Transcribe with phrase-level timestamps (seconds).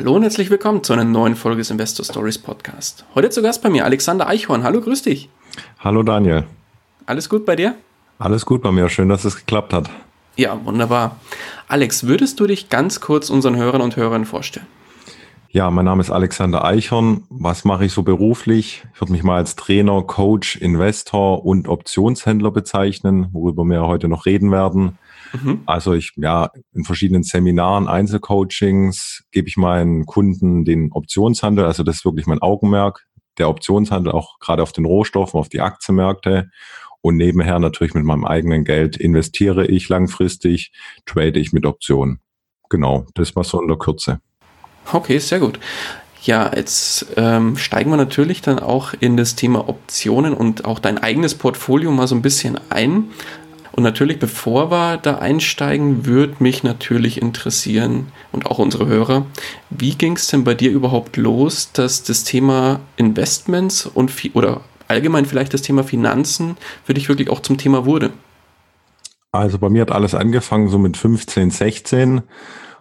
[0.00, 3.04] Hallo und herzlich willkommen zu einer neuen Folge des Investor Stories Podcast.
[3.14, 4.62] Heute zu Gast bei mir Alexander Eichhorn.
[4.62, 5.28] Hallo, grüß dich.
[5.78, 6.44] Hallo Daniel.
[7.04, 7.74] Alles gut bei dir?
[8.18, 8.88] Alles gut bei mir.
[8.88, 9.90] Schön, dass es geklappt hat.
[10.36, 11.16] Ja, wunderbar.
[11.68, 14.66] Alex, würdest du dich ganz kurz unseren Hörern und Hörern vorstellen?
[15.50, 17.24] Ja, mein Name ist Alexander Eichhorn.
[17.28, 18.82] Was mache ich so beruflich?
[18.94, 24.24] Ich würde mich mal als Trainer, Coach, Investor und Optionshändler bezeichnen, worüber wir heute noch
[24.24, 24.96] reden werden.
[25.32, 25.62] Mhm.
[25.66, 31.64] Also ich, ja, in verschiedenen Seminaren, Einzelcoachings gebe ich meinen Kunden den Optionshandel.
[31.64, 33.06] Also das ist wirklich mein Augenmerk.
[33.38, 36.50] Der Optionshandel auch gerade auf den Rohstoffen, auf die Aktienmärkte.
[37.02, 40.72] Und nebenher natürlich mit meinem eigenen Geld investiere ich langfristig,
[41.06, 42.20] trade ich mit Optionen.
[42.68, 44.20] Genau, das war so in der Kürze.
[44.92, 45.58] Okay, sehr gut.
[46.22, 50.98] Ja, jetzt ähm, steigen wir natürlich dann auch in das Thema Optionen und auch dein
[50.98, 53.04] eigenes Portfolio mal so ein bisschen ein.
[53.80, 59.24] Und natürlich, bevor wir da einsteigen, würde mich natürlich interessieren und auch unsere Hörer,
[59.70, 65.24] wie ging es denn bei dir überhaupt los, dass das Thema Investments und oder allgemein
[65.24, 68.10] vielleicht das Thema Finanzen für dich wirklich auch zum Thema wurde?
[69.32, 72.20] Also bei mir hat alles angefangen so mit 15, 16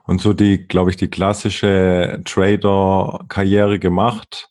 [0.03, 4.49] und so die, glaube ich, die klassische Trader-Karriere gemacht.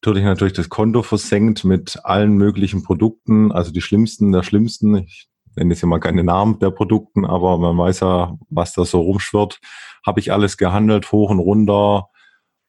[0.00, 4.96] Natürlich natürlich das Konto versenkt mit allen möglichen Produkten, also die schlimmsten der schlimmsten.
[4.96, 9.00] Ich nenne jetzt immer keine Namen der Produkten, aber man weiß ja, was da so
[9.00, 9.60] rumschwirrt.
[10.06, 12.08] Habe ich alles gehandelt, hoch und runter.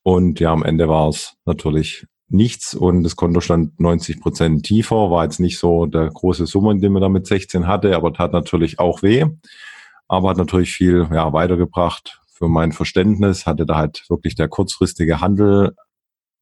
[0.04, 5.12] Und ja, am Ende war es natürlich nichts und das Konto stand 90 Prozent tiefer,
[5.12, 8.34] war jetzt nicht so der große Summe, den man da mit 16 hatte, aber tat
[8.34, 9.26] natürlich auch weh.
[10.10, 15.22] Aber hat natürlich viel ja, weitergebracht für mein Verständnis, hatte da halt wirklich der kurzfristige
[15.22, 15.76] Handel,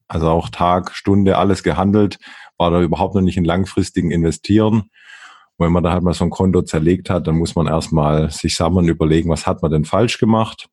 [0.08, 2.20] also auch Tag, Stunde, alles gehandelt,
[2.58, 4.90] war da überhaupt noch nicht in langfristigen Investieren
[5.58, 8.56] wenn man da halt mal so ein Konto zerlegt hat, dann muss man erstmal sich
[8.56, 10.68] sammeln, überlegen, was hat man denn falsch gemacht.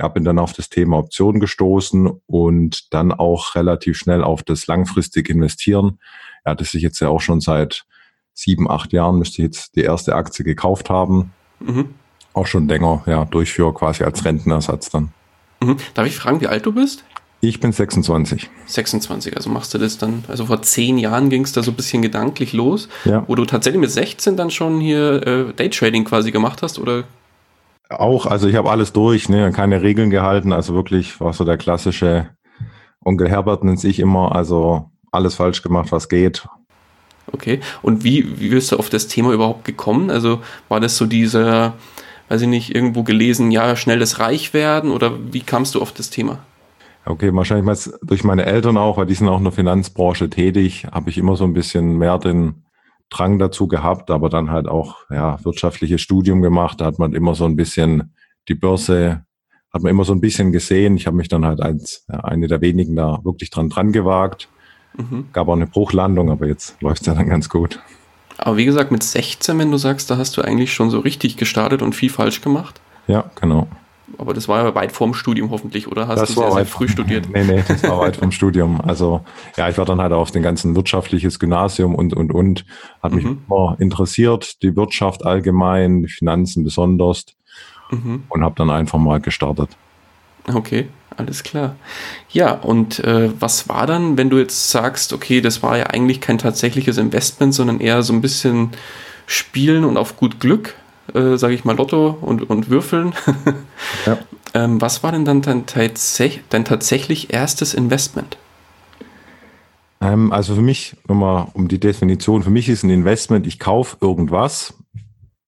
[0.00, 4.68] Ich bin dann auf das Thema Optionen gestoßen und dann auch relativ schnell auf das
[4.68, 5.98] langfristig investieren.
[6.46, 7.84] Ja, das ich jetzt ja auch schon seit
[8.32, 11.32] sieben, acht Jahren müsste ich jetzt die erste Aktie gekauft haben.
[11.58, 11.94] Mhm.
[12.32, 15.12] Auch schon länger, ja, durchführe quasi als Rentenersatz dann.
[15.60, 15.76] Mhm.
[15.94, 17.04] Darf ich fragen, wie alt du bist?
[17.40, 18.50] Ich bin 26.
[18.66, 21.76] 26, also machst du das dann, also vor zehn Jahren ging es da so ein
[21.76, 23.22] bisschen gedanklich los, ja.
[23.28, 27.04] wo du tatsächlich mit 16 dann schon hier äh, Daytrading quasi gemacht hast, oder?
[27.90, 31.56] Auch, also ich habe alles durch, ne, keine Regeln gehalten, also wirklich war so der
[31.58, 32.28] klassische
[33.04, 36.46] Onkel Herbert nennt sich immer, also alles falsch gemacht, was geht.
[37.30, 40.10] Okay, und wie, wie bist du auf das Thema überhaupt gekommen?
[40.10, 41.74] Also war das so dieser,
[42.28, 46.10] weiß ich nicht, irgendwo gelesen, ja, schnelles Reich werden oder wie kamst du auf das
[46.10, 46.40] Thema?
[47.08, 50.86] Okay, wahrscheinlich mal durch meine Eltern auch, weil die sind auch in der Finanzbranche tätig,
[50.92, 52.64] habe ich immer so ein bisschen mehr den
[53.08, 56.80] Drang dazu gehabt, aber dann halt auch ja wirtschaftliches Studium gemacht.
[56.80, 58.14] Da hat man immer so ein bisschen
[58.48, 59.24] die Börse,
[59.72, 60.96] hat man immer so ein bisschen gesehen.
[60.96, 64.50] Ich habe mich dann halt als ja, eine der wenigen da wirklich dran dran gewagt.
[64.98, 65.28] Mhm.
[65.32, 67.80] Gab auch eine Bruchlandung, aber jetzt läuft es ja dann ganz gut.
[68.36, 71.38] Aber wie gesagt, mit 16, wenn du sagst, da hast du eigentlich schon so richtig
[71.38, 72.80] gestartet und viel falsch gemacht.
[73.06, 73.66] Ja, genau.
[74.16, 76.08] Aber das war ja weit vorm Studium hoffentlich, oder?
[76.08, 77.28] Hast das du sehr, sehr früh studiert?
[77.32, 78.80] Nee, nee, das war weit vom Studium.
[78.80, 79.20] Also
[79.56, 82.64] ja, ich war dann halt auf den ganzen wirtschaftliches Gymnasium und, und, und.
[83.02, 83.42] Hat mich mhm.
[83.46, 87.26] immer interessiert, die Wirtschaft allgemein, die Finanzen besonders.
[87.90, 88.24] Mhm.
[88.28, 89.70] Und habe dann einfach mal gestartet.
[90.52, 91.76] Okay, alles klar.
[92.30, 96.20] Ja, und äh, was war dann, wenn du jetzt sagst, okay, das war ja eigentlich
[96.20, 98.70] kein tatsächliches Investment, sondern eher so ein bisschen
[99.26, 100.74] Spielen und auf gut Glück?
[101.14, 103.12] Äh, sage ich mal, Lotto und, und Würfeln.
[104.06, 104.18] ja.
[104.54, 105.64] ähm, was war denn dann dein,
[106.50, 108.38] dein tatsächlich erstes Investment?
[110.00, 113.96] Ähm, also für mich, nochmal um die Definition, für mich ist ein Investment, ich kaufe
[114.00, 114.74] irgendwas,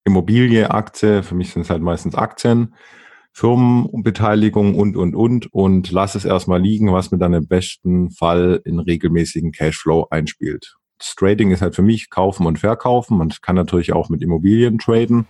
[0.05, 2.75] Immobilie, Aktie, für mich sind es halt meistens Aktien,
[3.33, 8.61] Firmenbeteiligung und, und, und und lass es erstmal liegen, was mir dann im besten Fall
[8.65, 10.77] in regelmäßigen Cashflow einspielt.
[10.99, 13.19] Das Trading ist halt für mich kaufen und verkaufen.
[13.19, 15.27] Man kann natürlich auch mit Immobilien traden.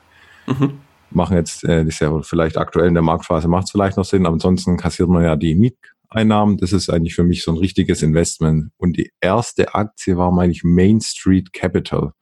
[0.51, 0.81] Mhm.
[1.13, 4.27] Machen jetzt, äh, ist ja vielleicht aktuell in der Marktphase, macht es vielleicht noch Sinn,
[4.27, 6.57] aber ansonsten kassiert man ja die Mieteinnahmen.
[6.59, 8.71] Das ist eigentlich für mich so ein richtiges Investment.
[8.77, 12.13] Und die erste Aktie war, meine ich, Main Street Capital.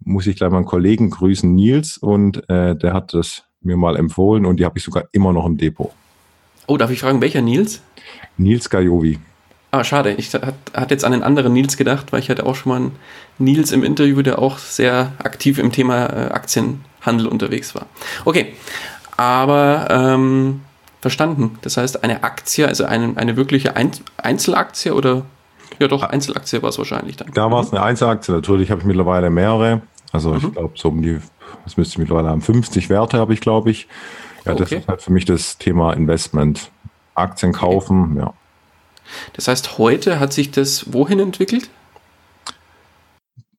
[0.00, 3.96] Muss ich gleich mal einen Kollegen grüßen, Nils, und äh, der hat das mir mal
[3.96, 5.92] empfohlen und die habe ich sogar immer noch im Depot.
[6.66, 7.82] Oh, darf ich fragen, welcher Nils?
[8.36, 9.18] Nils Gajovi.
[9.72, 10.14] Ah, schade.
[10.14, 12.92] Ich hatte jetzt an einen anderen Nils gedacht, weil ich hatte auch schon mal einen
[13.38, 16.30] Nils im Interview, der auch sehr aktiv im Thema äh,
[17.00, 17.86] Aktienhandel unterwegs war.
[18.24, 18.54] Okay,
[19.16, 20.62] aber ähm,
[21.00, 21.58] verstanden.
[21.62, 23.74] Das heißt, eine Aktie, also eine, eine wirkliche
[24.16, 25.24] Einzelaktie oder
[25.78, 27.30] ja doch, Einzelaktie war es wahrscheinlich dann.
[27.32, 29.82] Da war es eine Einzelaktie, natürlich habe ich mittlerweile mehrere.
[30.12, 30.36] Also mhm.
[30.36, 31.20] ich glaube, so um die,
[31.64, 33.88] was müsste ich mittlerweile haben, 50 Werte habe ich, glaube ich.
[34.44, 34.60] Ja, okay.
[34.60, 36.70] das ist halt für mich das Thema Investment.
[37.14, 38.20] Aktien kaufen, okay.
[38.20, 38.34] ja.
[39.34, 41.68] Das heißt, heute hat sich das wohin entwickelt?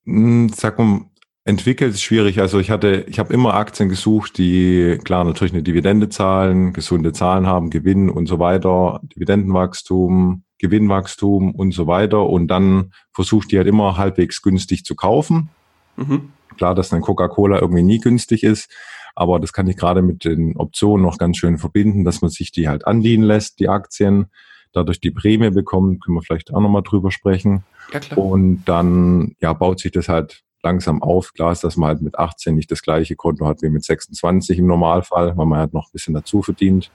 [0.06, 1.02] Hm, sag mal,
[1.44, 2.40] entwickelt ist schwierig.
[2.40, 7.14] Also ich hatte, ich habe immer Aktien gesucht, die klar natürlich eine Dividende zahlen, gesunde
[7.14, 12.28] Zahlen haben, Gewinn und so weiter, Dividendenwachstum, Gewinnwachstum und so weiter.
[12.28, 15.50] Und dann versucht die halt immer halbwegs günstig zu kaufen.
[15.98, 16.30] Mhm.
[16.58, 18.70] Klar, dass ein Coca-Cola irgendwie nie günstig ist,
[19.16, 22.52] aber das kann ich gerade mit den Optionen noch ganz schön verbinden, dass man sich
[22.52, 24.28] die halt andienen lässt, die Aktien,
[24.74, 27.64] dadurch die Prämie bekommt, können wir vielleicht auch nochmal drüber sprechen.
[27.92, 28.20] Ja, klar.
[28.20, 31.34] Und dann ja, baut sich das halt langsam auf.
[31.34, 34.60] Klar ist, dass man halt mit 18 nicht das gleiche Konto hat wie mit 26
[34.60, 36.92] im Normalfall, weil man halt noch ein bisschen dazu verdient.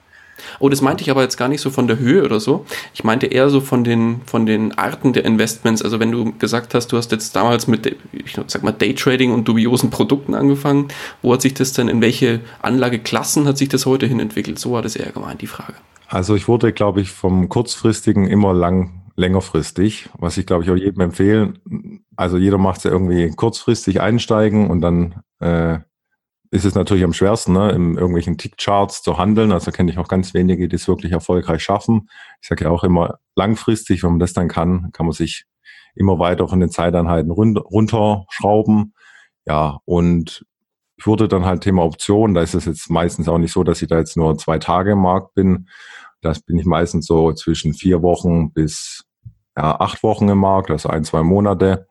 [0.58, 2.66] Oh, das meinte ich aber jetzt gar nicht so von der Höhe oder so.
[2.94, 5.82] Ich meinte eher so von den, von den Arten der Investments.
[5.82, 9.48] Also wenn du gesagt hast, du hast jetzt damals mit, ich sag mal, Daytrading und
[9.48, 10.88] dubiosen Produkten angefangen,
[11.22, 14.58] wo hat sich das denn, in welche Anlageklassen hat sich das heute hin entwickelt?
[14.58, 15.74] So war das eher gemeint, die Frage.
[16.08, 20.76] Also ich wurde, glaube ich, vom kurzfristigen immer lang längerfristig, was ich glaube ich auch
[20.76, 22.04] jedem empfehlen.
[22.16, 25.78] Also jeder macht es ja irgendwie kurzfristig einsteigen und dann äh,
[26.50, 29.52] ist es natürlich am schwersten, ne, in irgendwelchen Tick-Charts zu handeln.
[29.52, 32.08] Also kenne ich auch ganz wenige, die es wirklich erfolgreich schaffen.
[32.40, 35.44] Ich sage ja auch immer, langfristig, wenn man das dann kann, kann man sich
[35.94, 38.94] immer weiter von den Zeiteinheiten runterschrauben.
[39.46, 40.44] Ja, und
[40.96, 42.34] ich wurde dann halt Thema Option.
[42.34, 44.92] Da ist es jetzt meistens auch nicht so, dass ich da jetzt nur zwei Tage
[44.92, 45.68] im Markt bin.
[46.26, 49.04] Das bin ich meistens so zwischen vier Wochen bis
[49.56, 51.86] ja, acht Wochen im Markt, also ein, zwei Monate.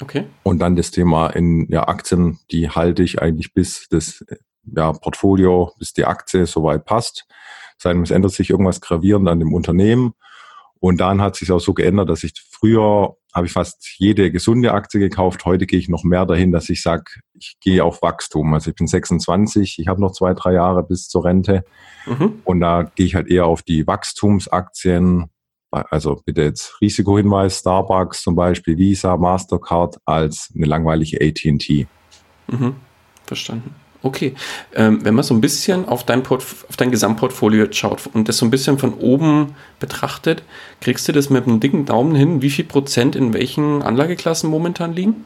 [0.00, 0.26] Okay.
[0.42, 4.24] Und dann das Thema in ja, Aktien, die halte ich eigentlich bis das
[4.64, 7.26] ja, Portfolio, bis die Aktie soweit passt.
[7.78, 10.14] Sei es ändert sich irgendwas gravierend an dem Unternehmen.
[10.84, 14.72] Und dann hat sich auch so geändert, dass ich früher habe ich fast jede gesunde
[14.74, 15.46] Aktie gekauft.
[15.46, 18.52] Heute gehe ich noch mehr dahin, dass ich sage, ich gehe auf Wachstum.
[18.52, 21.64] Also ich bin 26, ich habe noch zwei, drei Jahre bis zur Rente.
[22.04, 22.42] Mhm.
[22.44, 25.30] Und da gehe ich halt eher auf die Wachstumsaktien,
[25.70, 31.86] also bitte jetzt Risikohinweis, Starbucks zum Beispiel, Visa, Mastercard als eine langweilige AT&T.
[32.48, 32.74] Mhm.
[33.24, 33.74] Verstanden.
[34.04, 34.34] Okay,
[34.74, 38.44] ähm, wenn man so ein bisschen auf dein, auf dein Gesamtportfolio schaut und das so
[38.44, 40.42] ein bisschen von oben betrachtet,
[40.82, 44.92] kriegst du das mit einem dicken Daumen hin, wie viel Prozent in welchen Anlageklassen momentan
[44.92, 45.24] liegen?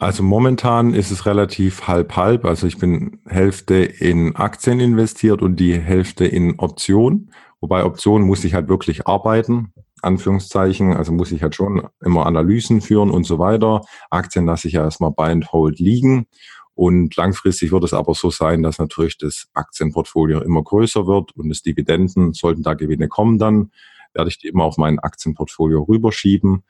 [0.00, 2.44] Also momentan ist es relativ halb-halb.
[2.44, 7.30] Also ich bin Hälfte in Aktien investiert und die Hälfte in Optionen.
[7.60, 9.72] Wobei Optionen muss ich halt wirklich arbeiten,
[10.02, 10.92] Anführungszeichen.
[10.92, 13.82] Also muss ich halt schon immer Analysen führen und so weiter.
[14.10, 16.26] Aktien lasse ich ja erstmal buy and hold liegen.
[16.74, 21.48] Und langfristig wird es aber so sein, dass natürlich das Aktienportfolio immer größer wird und
[21.48, 23.70] das Dividenden, sollten da Gewinne kommen, dann
[24.12, 26.64] werde ich die immer auf mein Aktienportfolio rüberschieben.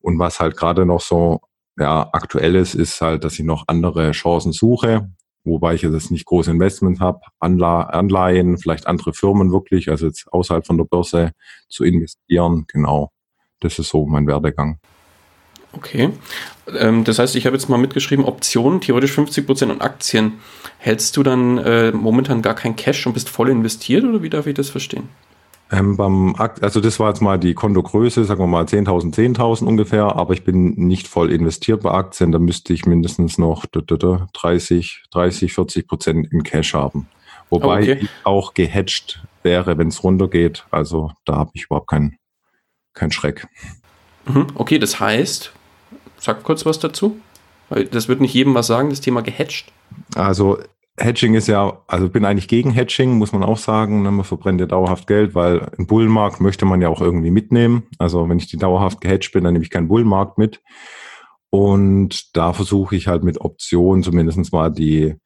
[0.00, 1.40] Und was halt gerade noch so
[1.78, 5.10] ja, aktuell ist, ist halt, dass ich noch andere Chancen suche
[5.46, 10.66] wobei ich jetzt nicht große Investment habe, Anleihen, vielleicht andere Firmen wirklich, also jetzt außerhalb
[10.66, 11.32] von der Börse
[11.68, 12.64] zu investieren.
[12.68, 13.12] Genau,
[13.60, 14.80] das ist so mein Werdegang.
[15.76, 16.10] Okay,
[16.78, 20.34] ähm, das heißt, ich habe jetzt mal mitgeschrieben, Optionen, theoretisch 50 Prozent und Aktien.
[20.78, 24.46] Hältst du dann äh, momentan gar kein Cash und bist voll investiert oder wie darf
[24.46, 25.08] ich das verstehen?
[25.70, 29.64] Ähm, beim Akt, also das war jetzt mal die Kontogröße, sagen wir mal 10.000, 10.000
[29.64, 35.02] ungefähr, aber ich bin nicht voll investiert bei Aktien, da müsste ich mindestens noch 30,
[35.10, 37.08] 30, 40 Prozent in Cash haben.
[37.50, 37.98] Wobei okay.
[38.02, 40.64] ich auch gehatcht wäre, wenn es runtergeht.
[40.70, 42.16] Also da habe ich überhaupt keinen
[42.94, 43.46] kein Schreck.
[44.26, 44.46] Mhm.
[44.54, 45.52] Okay, das heißt,
[46.26, 47.16] sag kurz was dazu.
[47.90, 49.72] Das wird nicht jedem was sagen, das Thema gehatcht.
[50.14, 50.58] Also
[50.98, 54.02] Hedging ist ja, also bin eigentlich gegen Hedging, muss man auch sagen.
[54.02, 54.10] Ne?
[54.10, 57.84] Man verbrennt ja dauerhaft Geld, weil ein Bullenmarkt möchte man ja auch irgendwie mitnehmen.
[57.98, 60.62] Also wenn ich die dauerhaft gehedged bin, dann nehme ich keinen Bullenmarkt mit.
[61.50, 65.16] Und da versuche ich halt mit Optionen zumindest mal die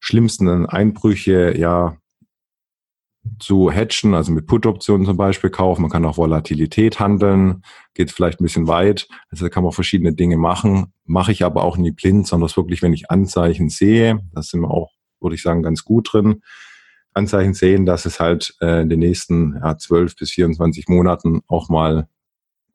[0.00, 1.96] schlimmsten Einbrüche ja
[3.38, 5.82] zu hedgen, also mit Put-Optionen zum Beispiel kaufen.
[5.82, 7.62] Man kann auch Volatilität handeln,
[7.94, 9.08] geht vielleicht ein bisschen weit.
[9.30, 10.92] Also da kann man verschiedene Dinge machen.
[11.04, 14.70] Mache ich aber auch nie blind, sondern wirklich, wenn ich Anzeichen sehe, das sind wir
[14.70, 16.42] auch würde ich sagen, ganz gut drin.
[17.12, 21.68] Anzeichen sehen, dass es halt äh, in den nächsten ja, 12 bis 24 Monaten auch
[21.68, 22.06] mal ein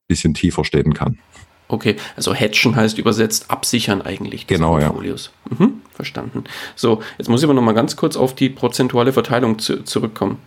[0.07, 1.19] bisschen tiefer stehen kann.
[1.67, 5.31] Okay, also hedgen heißt übersetzt absichern eigentlich genau, Portfolios.
[5.49, 5.57] Ja.
[5.65, 6.43] Mhm, verstanden.
[6.75, 10.37] So, jetzt muss ich aber noch mal ganz kurz auf die prozentuale Verteilung zu, zurückkommen.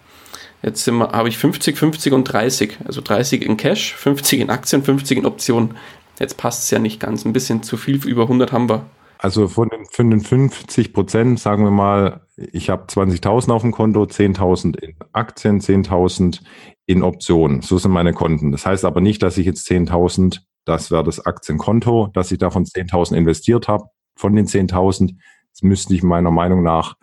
[0.63, 2.79] Jetzt habe ich 50, 50 und 30.
[2.85, 5.77] Also 30 in Cash, 50 in Aktien, 50 in Optionen.
[6.19, 7.25] Jetzt passt es ja nicht ganz.
[7.25, 8.85] Ein bisschen zu viel, über 100 haben wir.
[9.19, 13.73] Also von den, von den 50 Prozent, sagen wir mal, ich habe 20.000 auf dem
[13.73, 16.41] Konto, 10.000 in Aktien, 10.000
[16.87, 17.63] in Optionen.
[17.63, 18.53] So sind meine Konten.
[18.53, 22.67] Das heißt aber nicht, dass ich jetzt 10.000, das wäre das Aktienkonto, dass ich davon
[22.67, 23.87] 10.000 investiert habe.
[24.17, 25.17] Von den 10.000
[25.63, 26.97] müsste ich meiner Meinung nach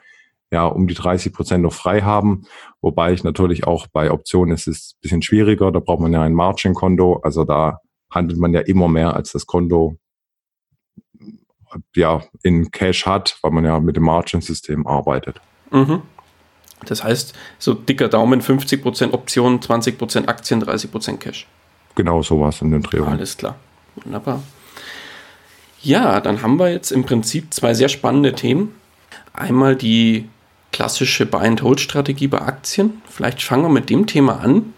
[0.52, 2.44] ja um die 30 Prozent noch frei haben.
[2.82, 5.72] Wobei ich natürlich auch bei Optionen ist es ein bisschen schwieriger.
[5.72, 7.22] Da braucht man ja ein Margin-Konto.
[7.24, 7.80] Also da
[8.12, 9.98] handelt man ja immer mehr als das Konto
[11.96, 15.42] ja in Cash hat, weil man ja mit dem Margin-System arbeitet.
[15.72, 16.04] Mhm.
[16.86, 21.48] Das heißt, so dicker Daumen, 50% Optionen, 20% Aktien, 30% Cash.
[21.96, 23.14] Genau sowas in den Drehungen.
[23.14, 23.56] Alles klar.
[23.96, 24.44] Wunderbar.
[25.82, 28.75] Ja, dann haben wir jetzt im Prinzip zwei sehr spannende Themen.
[29.34, 30.28] Einmal die
[30.72, 33.02] klassische Buy-and-Hold-Strategie bei Aktien.
[33.10, 34.74] Vielleicht fangen wir mit dem Thema an.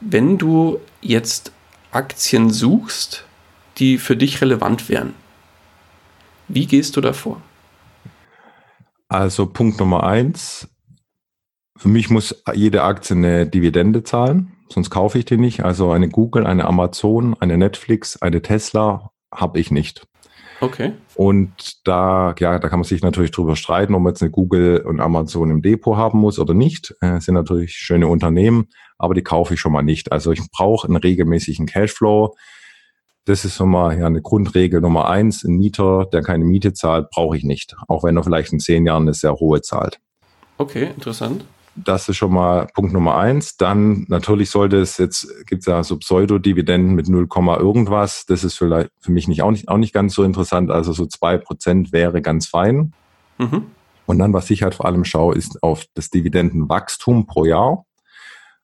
[0.00, 1.52] Wenn du jetzt
[1.90, 3.24] Aktien suchst,
[3.78, 5.14] die für dich relevant wären,
[6.48, 7.40] wie gehst du davor?
[9.08, 10.68] Also Punkt Nummer eins.
[11.78, 15.64] Für mich muss jede Aktie eine Dividende zahlen, sonst kaufe ich die nicht.
[15.64, 20.06] Also eine Google, eine Amazon, eine Netflix, eine Tesla habe ich nicht.
[20.60, 20.92] Okay.
[21.16, 24.78] Und da, ja, da kann man sich natürlich drüber streiten, ob man jetzt eine Google
[24.82, 26.94] und Amazon im Depot haben muss oder nicht.
[27.00, 30.12] Äh, sind natürlich schöne Unternehmen, aber die kaufe ich schon mal nicht.
[30.12, 32.36] Also ich brauche einen regelmäßigen Cashflow.
[33.24, 35.42] Das ist schon mal ja, eine Grundregel Nummer eins.
[35.42, 37.74] Ein Mieter, der keine Miete zahlt, brauche ich nicht.
[37.88, 39.98] Auch wenn er vielleicht in zehn Jahren eine sehr hohe zahlt.
[40.58, 41.44] Okay, interessant.
[41.74, 43.56] Das ist schon mal Punkt Nummer eins.
[43.56, 48.26] Dann natürlich sollte es jetzt, gibt es ja so Pseudo-Dividenden mit 0, irgendwas.
[48.26, 50.70] Das ist vielleicht für mich nicht auch, nicht auch nicht ganz so interessant.
[50.70, 52.92] Also so zwei Prozent wäre ganz fein.
[53.38, 53.66] Mhm.
[54.04, 57.86] Und dann, was ich halt vor allem schaue, ist auf das Dividendenwachstum pro Jahr.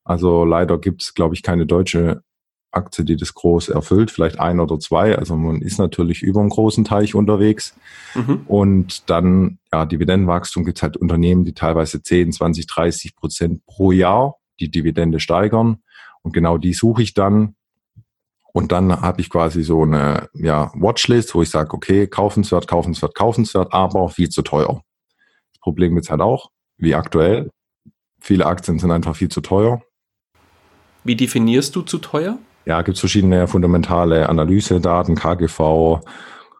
[0.04, 2.22] Also leider gibt es, glaube ich, keine deutsche
[2.70, 5.16] Aktie, die das groß erfüllt, vielleicht ein oder zwei.
[5.16, 7.74] Also man ist natürlich über einen großen Teich unterwegs.
[8.14, 8.42] Mhm.
[8.46, 13.92] Und dann, ja, Dividendenwachstum gibt es halt Unternehmen, die teilweise 10, 20, 30 Prozent pro
[13.92, 15.78] Jahr die Dividende steigern.
[16.22, 17.54] Und genau die suche ich dann.
[18.52, 23.14] Und dann habe ich quasi so eine ja, Watchlist, wo ich sage, okay, kaufenswert, kaufenswert,
[23.14, 24.82] kaufenswert, aber viel zu teuer.
[25.52, 27.50] Das Problem ist halt auch, wie aktuell,
[28.20, 29.82] viele Aktien sind einfach viel zu teuer.
[31.04, 32.38] Wie definierst du zu teuer?
[32.68, 36.00] Ja, gibt es verschiedene fundamentale Analysedaten, KGV,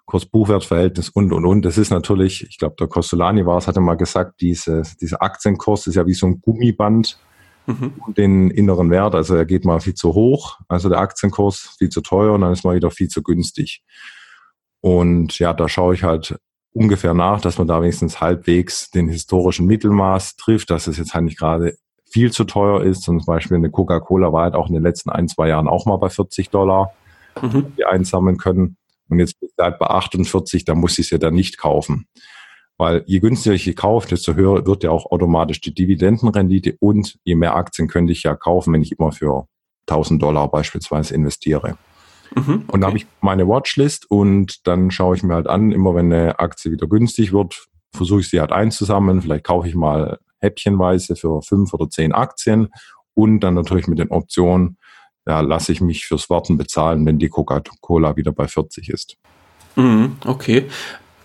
[0.06, 1.62] Kurs-Buchwert-Verhältnis und, und, und.
[1.66, 5.86] Das ist natürlich, ich glaube, der Costolani war es, hatte mal gesagt, diese, dieser Aktienkurs
[5.86, 7.18] ist ja wie so ein Gummiband
[7.66, 7.92] mhm.
[8.16, 9.14] den inneren Wert.
[9.14, 12.54] Also er geht mal viel zu hoch, also der Aktienkurs viel zu teuer und dann
[12.54, 13.82] ist mal wieder viel zu günstig.
[14.80, 16.38] Und ja, da schaue ich halt
[16.72, 21.24] ungefähr nach, dass man da wenigstens halbwegs den historischen Mittelmaß trifft, dass es jetzt halt
[21.24, 21.76] nicht gerade
[22.10, 23.02] viel zu teuer ist.
[23.02, 25.96] Zum Beispiel eine Coca-Cola war halt auch in den letzten ein, zwei Jahren auch mal
[25.96, 26.92] bei 40 Dollar,
[27.40, 27.72] mhm.
[27.76, 28.76] die einsammeln können.
[29.08, 32.06] Und jetzt ist halt bei 48, da muss ich es ja dann nicht kaufen.
[32.76, 37.34] Weil je günstiger ich kaufe, desto höher wird ja auch automatisch die Dividendenrendite und je
[37.34, 39.48] mehr Aktien könnte ich ja kaufen, wenn ich immer für
[39.88, 41.76] 1000 Dollar beispielsweise investiere.
[42.36, 42.62] Mhm, okay.
[42.68, 46.12] Und da habe ich meine Watchlist und dann schaue ich mir halt an, immer wenn
[46.12, 49.22] eine Aktie wieder günstig wird, versuche ich sie halt einzusammeln.
[49.22, 52.68] Vielleicht kaufe ich mal häppchenweise für fünf oder zehn Aktien
[53.14, 54.78] und dann natürlich mit den Optionen,
[55.26, 59.16] ja, lasse ich mich fürs Warten bezahlen, wenn die Coca-Cola wieder bei 40 ist.
[59.76, 60.66] Mhm, okay.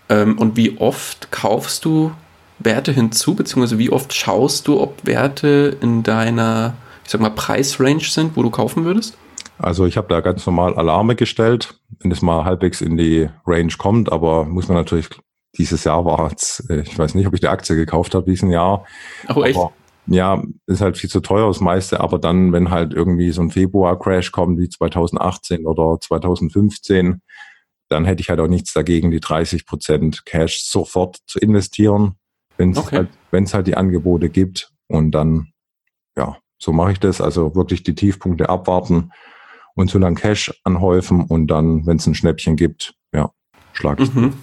[0.10, 2.12] Ähm, und wie oft kaufst du
[2.60, 8.04] Werte hinzu, beziehungsweise wie oft schaust du, ob Werte in deiner, ich sag mal, Preisrange
[8.04, 9.18] sind, wo du kaufen würdest?
[9.58, 13.74] Also ich habe da ganz normal Alarme gestellt, wenn es mal halbwegs in die Range
[13.78, 15.10] kommt, aber muss man natürlich
[15.58, 18.50] dieses Jahr war es, äh, ich weiß nicht, ob ich die Aktie gekauft habe diesen
[18.50, 18.86] Jahr.
[19.34, 19.58] Oh, echt?
[19.58, 19.74] Aber,
[20.06, 23.52] ja, ist halt viel zu teuer das meiste, aber dann, wenn halt irgendwie so ein
[23.52, 27.22] Februar-Crash kommt wie 2018 oder 2015,
[27.90, 32.16] dann hätte ich halt auch nichts dagegen, die 30 Prozent Cash sofort zu investieren,
[32.58, 32.98] wenn es okay.
[32.98, 34.72] halt, wenn's halt die Angebote gibt.
[34.88, 35.54] Und dann,
[36.18, 37.22] ja, so mache ich das.
[37.22, 39.12] Also wirklich die Tiefpunkte abwarten
[39.76, 43.32] und so lang Cash anhäufen und dann, wenn es ein Schnäppchen gibt, ja,
[43.74, 44.14] schlage ich.
[44.14, 44.34] Mhm.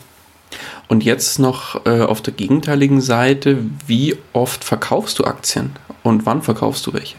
[0.89, 6.43] Und jetzt noch äh, auf der gegenteiligen Seite, wie oft verkaufst du Aktien und wann
[6.43, 7.17] verkaufst du welche?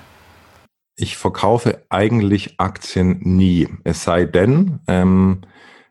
[0.96, 3.68] Ich verkaufe eigentlich Aktien nie.
[3.84, 5.42] Es sei denn, ähm,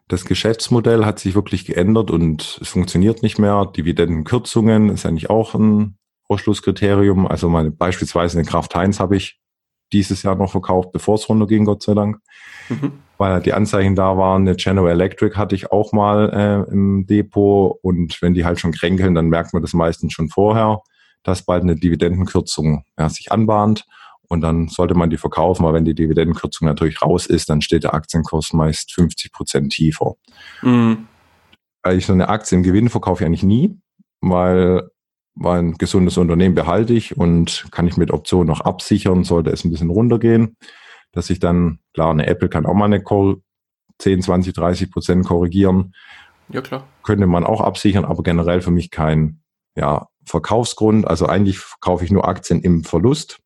[0.09, 3.66] das Geschäftsmodell hat sich wirklich geändert und es funktioniert nicht mehr.
[3.66, 5.97] Dividendenkürzungen ist eigentlich auch ein
[6.28, 7.26] Ausschlusskriterium.
[7.26, 9.39] Also meine, beispielsweise eine Kraft Heinz habe ich
[9.92, 12.18] dieses Jahr noch verkauft, bevor es runterging, Gott sei Dank.
[12.68, 14.49] Mhm weil die Anzeichen da waren.
[14.49, 16.30] Eine General Electric hatte ich auch mal
[16.66, 20.30] äh, im Depot und wenn die halt schon kränkeln, dann merkt man das meistens schon
[20.30, 20.80] vorher,
[21.23, 23.85] dass bald eine Dividendenkürzung ja, sich anbahnt.
[24.28, 27.85] und dann sollte man die verkaufen, aber wenn die Dividendenkürzung natürlich raus ist, dann steht
[27.85, 30.14] der Aktienkurs meist 50 Prozent tiefer.
[30.62, 31.06] Mhm.
[31.82, 33.78] Eigentlich so eine Aktie im Gewinn verkaufe ich eigentlich nie,
[34.23, 34.88] weil,
[35.34, 39.64] weil ein gesundes Unternehmen behalte ich und kann ich mit Optionen noch absichern, sollte es
[39.64, 40.56] ein bisschen runtergehen,
[41.12, 43.02] dass ich dann, klar, eine Apple kann auch mal eine
[43.99, 45.94] 10, 20, 30 Prozent korrigieren.
[46.49, 46.87] Ja, klar.
[47.02, 49.42] Könnte man auch absichern, aber generell für mich kein
[49.76, 51.06] ja, Verkaufsgrund.
[51.06, 53.38] Also eigentlich verkaufe ich nur Aktien im Verlust.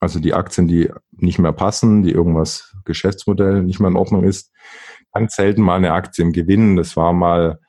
[0.00, 4.52] Also die Aktien, die nicht mehr passen, die irgendwas Geschäftsmodell nicht mehr in Ordnung ist.
[5.12, 6.76] Ganz selten mal eine Aktie im Gewinn.
[6.76, 7.60] Das war mal,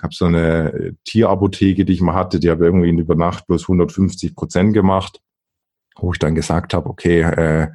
[0.00, 3.62] gab so eine Tierapotheke, die ich mal hatte, die habe irgendwie in über Nacht bloß
[3.62, 5.20] 150 Prozent gemacht,
[5.96, 7.68] wo ich dann gesagt habe, okay, äh,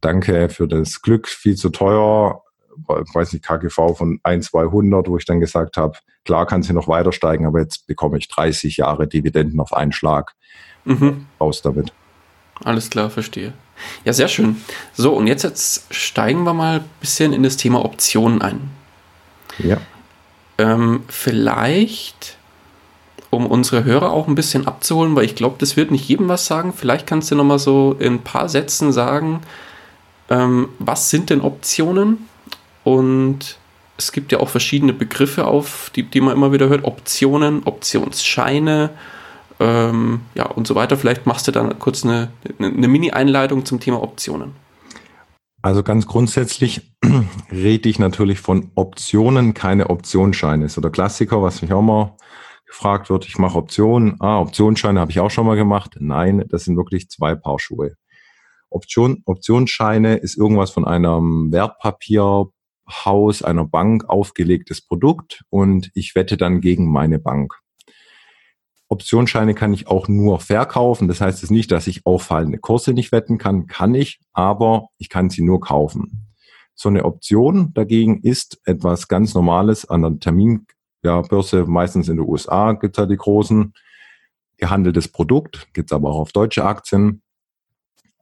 [0.00, 2.42] danke für das Glück, viel zu teuer,
[2.86, 6.88] weiß nicht, KGV von 1, 200, wo ich dann gesagt habe, klar kann sie noch
[6.88, 10.34] weiter steigen, aber jetzt bekomme ich 30 Jahre Dividenden auf einen Schlag.
[10.84, 11.26] Mhm.
[11.40, 11.92] Raus damit.
[12.64, 13.52] Alles klar, verstehe.
[14.04, 14.56] Ja, sehr schön.
[14.94, 18.70] So, und jetzt, jetzt steigen wir mal ein bisschen in das Thema Optionen ein.
[19.58, 19.78] Ja.
[20.60, 22.36] Ähm, vielleicht,
[23.30, 26.44] um unsere Hörer auch ein bisschen abzuholen, weil ich glaube, das wird nicht jedem was
[26.44, 26.74] sagen.
[26.76, 29.40] Vielleicht kannst du noch mal so in ein paar Sätzen sagen,
[30.28, 32.28] ähm, was sind denn Optionen
[32.84, 33.56] und
[33.96, 36.84] es gibt ja auch verschiedene Begriffe auf, die, die man immer wieder hört.
[36.84, 38.90] Optionen, Optionsscheine,
[39.60, 40.98] ähm, ja und so weiter.
[40.98, 44.52] Vielleicht machst du dann kurz eine, eine Mini-Einleitung zum Thema Optionen.
[45.62, 46.94] Also ganz grundsätzlich
[47.52, 50.64] rede ich natürlich von Optionen, keine Optionsscheine.
[50.64, 52.16] Ist so der Klassiker, was mich auch mal
[52.66, 53.26] gefragt wird.
[53.26, 54.16] Ich mache Optionen.
[54.20, 55.96] Ah, Optionsscheine habe ich auch schon mal gemacht.
[55.98, 57.94] Nein, das sind wirklich zwei Paar Schuhe.
[58.70, 62.46] Option, Optionsscheine ist irgendwas von einem Wertpapier,
[62.88, 67.59] Haus einer Bank aufgelegtes Produkt und ich wette dann gegen meine Bank.
[68.90, 71.06] Optionsscheine kann ich auch nur verkaufen.
[71.06, 73.66] Das heißt es nicht, dass ich auffallende Kurse nicht wetten kann.
[73.66, 76.26] Kann ich, aber ich kann sie nur kaufen.
[76.74, 82.26] So eine Option dagegen ist etwas ganz Normales an der Terminbörse, ja, meistens in den
[82.28, 83.74] USA gibt es ja die großen,
[84.56, 87.22] gehandeltes Produkt, gibt es aber auch auf deutsche Aktien.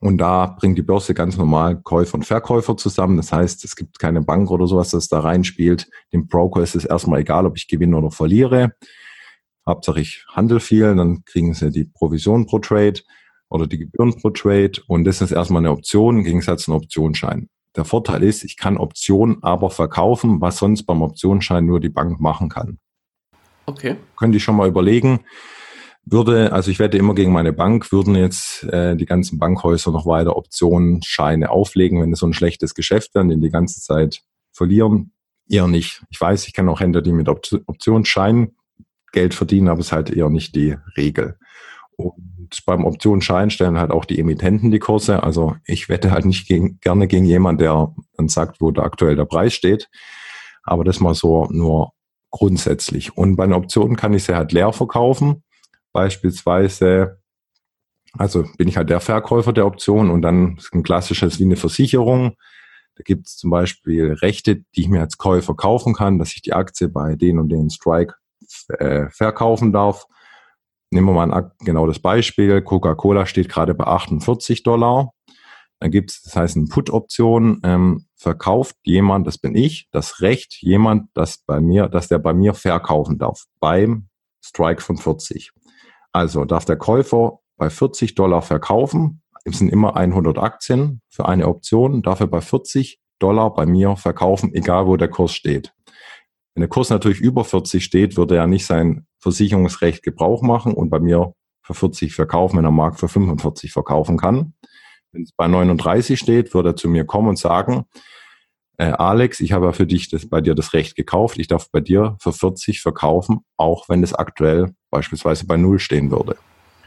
[0.01, 3.17] Und da bringt die Börse ganz normal Käufer und Verkäufer zusammen.
[3.17, 5.89] Das heißt, es gibt keine Bank oder sowas, das da reinspielt.
[6.13, 8.75] Dem Broker ist es erstmal egal, ob ich gewinne oder verliere.
[9.69, 13.01] Hauptsache ich handel viel, dann kriegen sie die Provision pro Trade
[13.51, 14.73] oder die Gebühren pro Trade.
[14.89, 17.49] Und das ist erstmal eine Option im Gegensatz zu einem Optionsschein.
[17.77, 22.19] Der Vorteil ist, ich kann Optionen aber verkaufen, was sonst beim Optionsschein nur die Bank
[22.19, 22.79] machen kann.
[23.67, 23.97] Okay.
[24.17, 25.21] Könnt ihr schon mal überlegen,
[26.05, 30.07] würde, also ich wette immer gegen meine Bank, würden jetzt äh, die ganzen Bankhäuser noch
[30.07, 35.13] weiter Optionsscheine auflegen, wenn es so ein schlechtes Geschäft wäre, den die ganze Zeit verlieren?
[35.49, 36.03] Eher nicht.
[36.09, 38.58] Ich weiß, ich kenne auch Händler, die mit Optionsscheinen
[39.13, 41.39] Geld verdienen, aber es ist halt eher nicht die Regel.
[41.97, 45.23] Und beim Optionsschein stellen halt auch die Emittenten die Kurse.
[45.23, 49.17] Also ich wette halt nicht gegen, gerne gegen jemanden, der dann sagt, wo da aktuell
[49.17, 49.89] der Preis steht.
[50.63, 51.93] Aber das mal so nur
[52.31, 53.17] grundsätzlich.
[53.17, 55.43] Und bei einer Option kann ich sie halt leer verkaufen
[55.93, 57.19] beispielsweise,
[58.13, 61.57] also bin ich halt der Verkäufer der Option und dann ist ein klassisches wie eine
[61.57, 62.37] Versicherung.
[62.97, 66.43] Da gibt es zum Beispiel Rechte, die ich mir als Käufer kaufen kann, dass ich
[66.43, 68.15] die Aktie bei den und den Strike
[68.79, 70.07] äh, verkaufen darf.
[70.91, 72.63] Nehmen wir mal ein, genau das Beispiel.
[72.63, 75.13] Coca-Cola steht gerade bei 48 Dollar.
[75.81, 80.57] Dann gibt es, das heißt, eine Put-Option, ähm, verkauft jemand, das bin ich, das Recht,
[80.61, 84.09] jemand, das bei mir, dass der bei mir verkaufen darf, beim
[84.45, 85.53] Strike von 40.
[86.13, 91.47] Also darf der Käufer bei 40 Dollar verkaufen, es sind immer 100 Aktien für eine
[91.47, 95.73] Option, darf er bei 40 Dollar bei mir verkaufen, egal wo der Kurs steht.
[96.59, 100.91] Wenn der Kurs natürlich über 40 steht, würde er nicht sein Versicherungsrecht Gebrauch machen und
[100.91, 104.55] bei mir für 40 verkaufen, wenn er mag, für 45 verkaufen kann.
[105.13, 107.85] Wenn es bei 39 steht, würde er zu mir kommen und sagen,
[108.77, 111.71] äh, Alex, ich habe ja für dich das, bei dir das Recht gekauft, ich darf
[111.71, 116.39] bei dir für 40 verkaufen, auch wenn es aktuell beispielsweise bei Null stehen würde.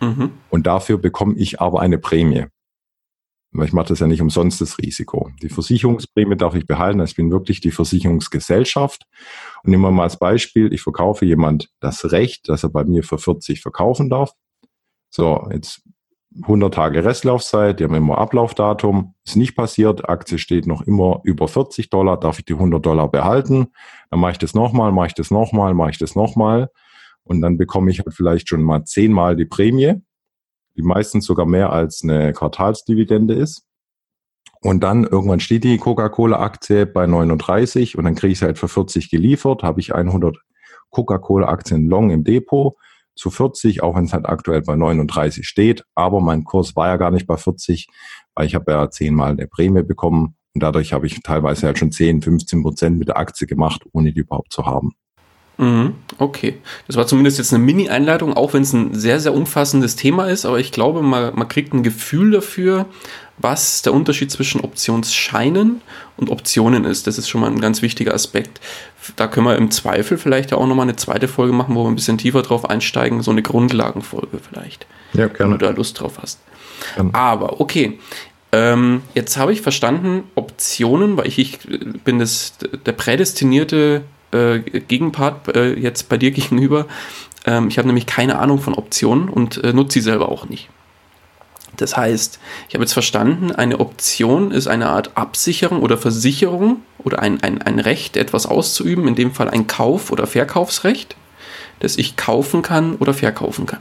[0.02, 0.32] Mhm.
[0.50, 2.48] Und dafür bekomme ich aber eine Prämie.
[3.54, 5.30] Weil ich mache das ja nicht umsonst das Risiko.
[5.42, 7.02] Die Versicherungsprämie darf ich behalten.
[7.02, 9.06] Ich bin wirklich die Versicherungsgesellschaft.
[9.64, 13.04] Und nehmen wir mal als Beispiel, ich verkaufe jemand das Recht, dass er bei mir
[13.04, 14.32] für 40 verkaufen darf.
[15.10, 15.82] So, jetzt
[16.44, 21.48] 100 Tage Restlaufzeit, die haben immer Ablaufdatum, ist nicht passiert, Aktie steht noch immer über
[21.48, 23.68] 40 Dollar, darf ich die 100 Dollar behalten,
[24.10, 26.70] dann mache ich das nochmal, mache ich das nochmal, mache ich das nochmal
[27.24, 29.96] und dann bekomme ich halt vielleicht schon mal zehnmal die Prämie,
[30.76, 33.64] die meistens sogar mehr als eine Quartalsdividende ist.
[34.62, 38.68] Und dann irgendwann steht die Coca-Cola-Aktie bei 39 und dann kriege ich sie halt für
[38.68, 40.38] 40 geliefert, habe ich 100
[40.92, 42.76] Coca-Cola-Aktien long im Depot
[43.16, 45.84] zu 40, auch wenn es halt aktuell bei 39 steht.
[45.96, 47.88] Aber mein Kurs war ja gar nicht bei 40,
[48.36, 51.92] weil ich habe ja zehnmal eine Prämie bekommen und dadurch habe ich teilweise halt schon
[51.92, 54.92] 10, 15 Prozent mit der Aktie gemacht, ohne die überhaupt zu haben.
[55.62, 56.58] Mhm, okay.
[56.88, 60.44] Das war zumindest jetzt eine Mini-Einleitung, auch wenn es ein sehr, sehr umfassendes Thema ist,
[60.44, 62.88] aber ich glaube, man, man kriegt ein Gefühl dafür,
[63.38, 65.82] was der Unterschied zwischen Optionsscheinen
[66.18, 67.06] und Optionen ist.
[67.06, 68.60] Das ist schon mal ein ganz wichtiger Aspekt.
[69.16, 71.96] Da können wir im Zweifel vielleicht auch nochmal eine zweite Folge machen, wo wir ein
[71.96, 74.88] bisschen tiefer drauf einsteigen, so eine Grundlagenfolge vielleicht.
[75.14, 75.54] Ja, gerne.
[75.54, 76.40] Wenn du da Lust drauf hast.
[76.96, 77.14] Gerne.
[77.14, 78.00] Aber okay,
[78.52, 81.60] ähm, jetzt habe ich verstanden, Optionen, weil ich, ich
[82.04, 86.88] bin das, der prädestinierte äh, Gegenpart äh, jetzt bei dir gegenüber.
[87.46, 90.70] Ähm, ich habe nämlich keine Ahnung von Optionen und äh, nutze sie selber auch nicht.
[91.78, 97.20] Das heißt, ich habe jetzt verstanden, eine Option ist eine Art Absicherung oder Versicherung oder
[97.20, 101.16] ein, ein, ein Recht, etwas auszuüben, in dem Fall ein Kauf- oder Verkaufsrecht,
[101.80, 103.80] das ich kaufen kann oder verkaufen kann.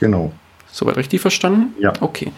[0.00, 0.32] Genau.
[0.72, 1.74] Soweit richtig verstanden?
[1.78, 1.92] Ja.
[2.00, 2.32] Okay.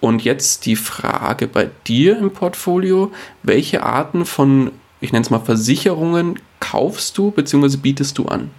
[0.00, 3.12] Und jetzt die Frage bei dir im Portfolio,
[3.42, 7.76] welche Arten von, ich nenne es mal Versicherungen, kaufst du bzw.
[7.76, 8.50] bietest du an?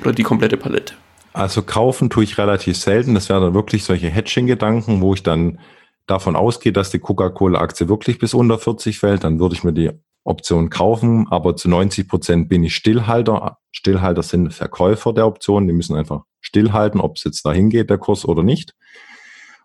[0.00, 0.94] Oder die komplette Palette?
[1.32, 3.14] Also kaufen tue ich relativ selten.
[3.14, 5.58] Das wären dann wirklich solche Hedging-Gedanken, wo ich dann
[6.06, 9.24] davon ausgehe, dass die Coca-Cola-Aktie wirklich bis unter 40 fällt.
[9.24, 9.90] Dann würde ich mir die
[10.22, 13.58] Option kaufen, aber zu 90 Prozent bin ich Stillhalter.
[13.72, 15.66] Stillhalter sind Verkäufer der Option.
[15.66, 18.74] Die müssen einfach stillhalten, ob es jetzt dahin geht, der Kurs oder nicht.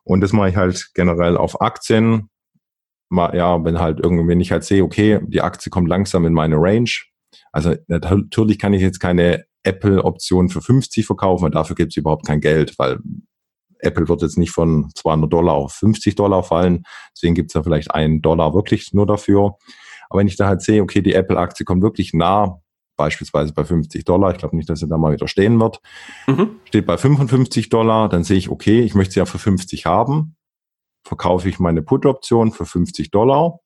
[0.03, 2.29] Und das mache ich halt generell auf Aktien.
[3.09, 6.33] Mal, ja, wenn halt irgendwie, wenn ich halt sehe, okay, die Aktie kommt langsam in
[6.33, 6.89] meine Range.
[7.51, 12.27] Also natürlich kann ich jetzt keine Apple-Option für 50 verkaufen, weil dafür gibt es überhaupt
[12.27, 12.99] kein Geld, weil
[13.79, 16.83] Apple wird jetzt nicht von 200 Dollar auf 50 Dollar fallen.
[17.15, 19.55] Deswegen gibt es ja vielleicht einen Dollar wirklich nur dafür.
[20.09, 22.61] Aber wenn ich da halt sehe, okay, die Apple-Aktie kommt wirklich nah
[22.97, 25.79] beispielsweise bei 50 Dollar, ich glaube nicht, dass sie da mal wieder stehen wird,
[26.27, 26.59] mhm.
[26.65, 30.35] steht bei 55 Dollar, dann sehe ich, okay, ich möchte sie ja für 50 haben,
[31.03, 33.59] verkaufe ich meine Put-Option für 50 Dollar.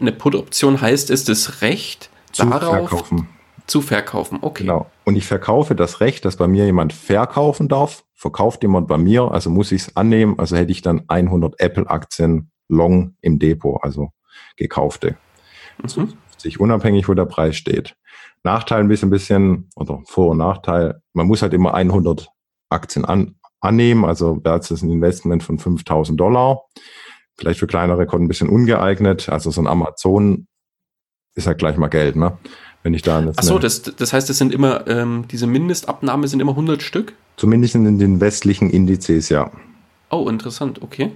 [0.00, 3.28] Eine Put-Option heißt, ist das Recht zu darauf verkaufen.
[3.66, 4.64] zu verkaufen, okay.
[4.64, 4.90] Genau.
[5.04, 9.30] Und ich verkaufe das Recht, dass bei mir jemand verkaufen darf, verkauft jemand bei mir,
[9.32, 14.12] also muss ich es annehmen, also hätte ich dann 100 Apple-Aktien long im Depot, also
[14.56, 15.16] gekaufte.
[15.82, 16.14] Mhm.
[16.36, 17.96] Sich unabhängig, wo der Preis steht.
[18.44, 22.30] Nachteil ein bisschen, bisschen, oder Vor- und Nachteil, man muss halt immer 100
[22.68, 26.62] Aktien an, annehmen, also da ist ein Investment von 5000 Dollar.
[27.36, 29.28] Vielleicht für kleinere Kunden ein bisschen ungeeignet.
[29.28, 30.46] Also so ein Amazon
[31.34, 32.36] ist halt gleich mal Geld, ne?
[32.82, 36.40] Wenn ich da Ach so, das, das heißt, es sind immer, ähm, diese Mindestabnahme sind
[36.40, 37.14] immer 100 Stück?
[37.36, 39.50] Zumindest in den westlichen Indizes, ja.
[40.10, 41.10] Oh, interessant, okay.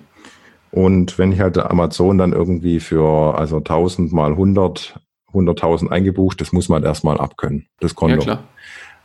[0.71, 5.01] Und wenn ich halt Amazon dann irgendwie für, also 1000 mal 100
[5.33, 8.17] 100.000 eingebucht, das muss man halt erstmal abkönnen, das Konto.
[8.17, 8.45] Ja, klar.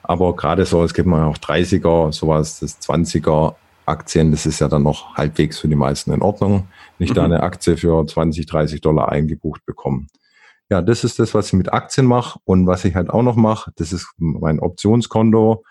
[0.08, 4.70] Aber gerade so, es gibt mal auch 30er, sowas, das 20er Aktien, das ist ja
[4.70, 6.70] dann noch halbwegs für die meisten in Ordnung.
[6.98, 7.16] Nicht mhm.
[7.16, 10.08] da eine Aktie für 20, 30 Dollar eingebucht bekommen.
[10.70, 12.40] Ja, das ist das, was ich mit Aktien mache.
[12.46, 15.66] Und was ich halt auch noch mache, das ist mein Optionskonto.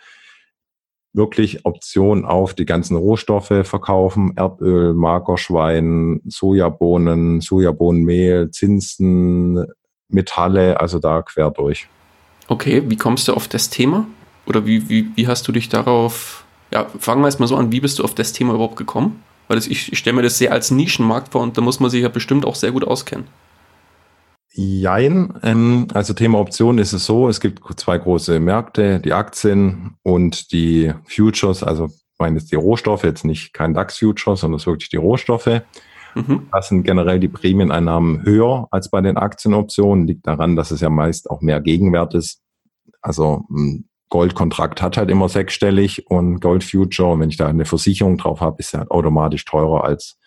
[1.15, 9.65] Wirklich Optionen auf die ganzen Rohstoffe verkaufen, Erdöl, Magerschwein, Sojabohnen, Sojabohnenmehl, Zinsen,
[10.09, 11.89] Metalle, also da quer durch.
[12.49, 14.07] Okay, wie kommst du auf das Thema?
[14.47, 17.81] Oder wie, wie, wie hast du dich darauf, ja, fangen wir erstmal so an, wie
[17.81, 19.23] bist du auf das Thema überhaupt gekommen?
[19.49, 21.91] Weil das, ich, ich stelle mir das sehr als Nischenmarkt vor und da muss man
[21.91, 23.27] sich ja bestimmt auch sehr gut auskennen.
[24.53, 29.97] Jein, ähm, also Thema Optionen ist es so, es gibt zwei große Märkte, die Aktien
[30.03, 34.89] und die Futures, also meine die Rohstoffe, jetzt nicht kein DAX-Future, sondern es ist wirklich
[34.89, 35.61] die Rohstoffe.
[36.15, 36.49] Mhm.
[36.51, 40.07] Da sind generell die Prämieneinnahmen höher als bei den Aktienoptionen.
[40.07, 42.41] Liegt daran, dass es ja meist auch mehr Gegenwert ist.
[43.03, 43.45] Also
[44.09, 48.57] Goldkontrakt hat halt immer sechsstellig und Gold Future, wenn ich da eine Versicherung drauf habe,
[48.61, 50.19] ist halt automatisch teurer als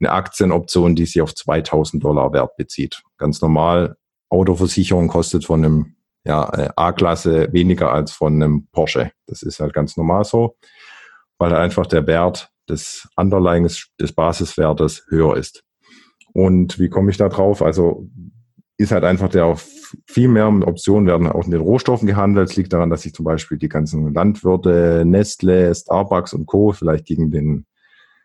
[0.00, 3.02] eine Aktienoption, die sich auf 2000 Dollar Wert bezieht.
[3.16, 3.96] Ganz normal,
[4.28, 9.12] Autoversicherung kostet von einem ja, äh, A-Klasse weniger als von einem Porsche.
[9.26, 10.56] Das ist halt ganz normal so,
[11.38, 15.64] weil einfach der Wert des Underlyings, des Basiswertes höher ist.
[16.34, 17.62] Und wie komme ich da drauf?
[17.62, 18.08] Also
[18.76, 19.56] ist halt einfach der
[20.06, 22.50] viel mehr Optionen werden auch in den Rohstoffen gehandelt.
[22.50, 26.72] Es liegt daran, dass sich zum Beispiel die ganzen Landwirte, Nestle, Starbucks und Co.
[26.72, 27.66] vielleicht gegen den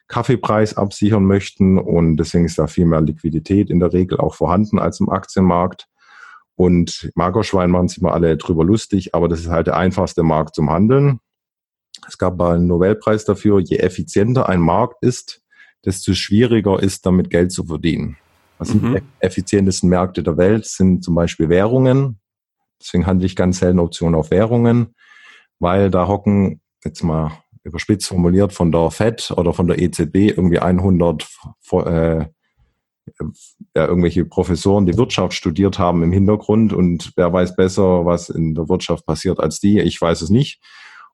[0.07, 1.77] Kaffeepreis absichern möchten.
[1.77, 5.87] Und deswegen ist da viel mehr Liquidität in der Regel auch vorhanden als im Aktienmarkt.
[6.55, 10.55] Und Magerschwein machen sich mal alle drüber lustig, aber das ist halt der einfachste Markt
[10.55, 11.19] zum Handeln.
[12.07, 15.41] Es gab mal einen Nobelpreis dafür, je effizienter ein Markt ist,
[15.85, 18.17] desto schwieriger ist, damit Geld zu verdienen.
[18.57, 18.95] Was sind mhm.
[18.95, 20.65] die effizientesten Märkte der Welt?
[20.65, 22.19] Sind zum Beispiel Währungen.
[22.79, 24.95] Deswegen handle ich ganz selten Optionen auf Währungen,
[25.59, 27.31] weil da hocken jetzt mal
[27.63, 31.25] überspitzt formuliert, von der FED oder von der EZB irgendwie 100
[31.71, 32.25] äh,
[33.75, 38.55] ja, irgendwelche Professoren, die Wirtschaft studiert haben im Hintergrund und wer weiß besser, was in
[38.55, 39.79] der Wirtschaft passiert als die.
[39.79, 40.61] Ich weiß es nicht.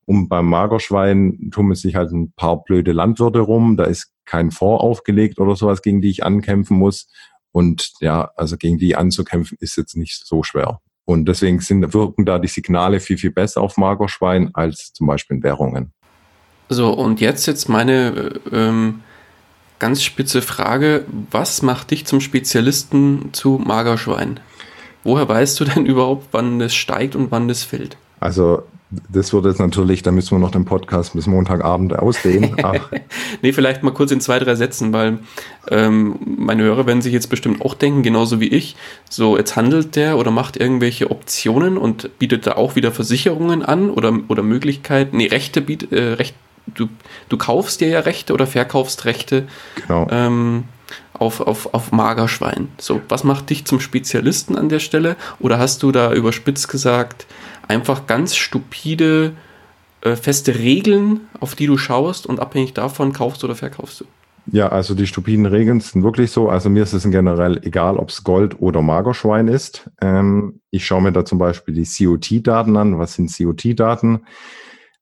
[0.06, 3.76] Und beim Magerschwein tun sich halt ein paar blöde Landwirte rum.
[3.76, 7.08] Da ist kein Fonds aufgelegt oder sowas, gegen die ich ankämpfen muss.
[7.52, 10.80] Und ja, also gegen die anzukämpfen ist jetzt nicht so schwer.
[11.04, 15.38] Und deswegen sind, wirken da die Signale viel, viel besser auf Magerschwein als zum Beispiel
[15.38, 15.92] in Währungen.
[16.68, 19.02] So, und jetzt jetzt meine ähm,
[19.80, 21.04] ganz spitze Frage.
[21.32, 24.38] Was macht dich zum Spezialisten zu Magerschwein?
[25.02, 27.96] Woher weißt du denn überhaupt, wann es steigt und wann es fällt?
[28.20, 28.62] Also
[29.08, 32.56] das wird jetzt natürlich, da müssen wir noch den Podcast bis Montagabend ausdehnen.
[33.42, 35.18] nee, vielleicht mal kurz in zwei, drei Sätzen, weil
[35.68, 38.74] ähm, meine Hörer werden sich jetzt bestimmt auch denken, genauso wie ich,
[39.08, 43.90] so jetzt handelt der oder macht irgendwelche Optionen und bietet da auch wieder Versicherungen an
[43.90, 46.34] oder, oder Möglichkeiten, nee, Rechte bietet, äh, Recht,
[46.74, 46.88] du,
[47.28, 49.46] du kaufst dir ja Rechte oder verkaufst Rechte.
[49.76, 50.08] Genau.
[50.10, 50.64] Ähm,
[51.12, 52.68] auf, auf, auf Magerschwein.
[52.78, 55.16] So, was macht dich zum Spezialisten an der Stelle?
[55.38, 57.26] Oder hast du da überspitzt gesagt,
[57.70, 59.32] einfach ganz stupide,
[60.00, 64.04] äh, feste Regeln, auf die du schaust und abhängig davon kaufst oder verkaufst du.
[64.46, 66.48] Ja, also die stupiden Regeln sind wirklich so.
[66.48, 69.88] Also mir ist es generell egal, ob es Gold oder Magerschwein ist.
[70.00, 72.98] Ähm, ich schaue mir da zum Beispiel die COT-Daten an.
[72.98, 74.26] Was sind COT-Daten?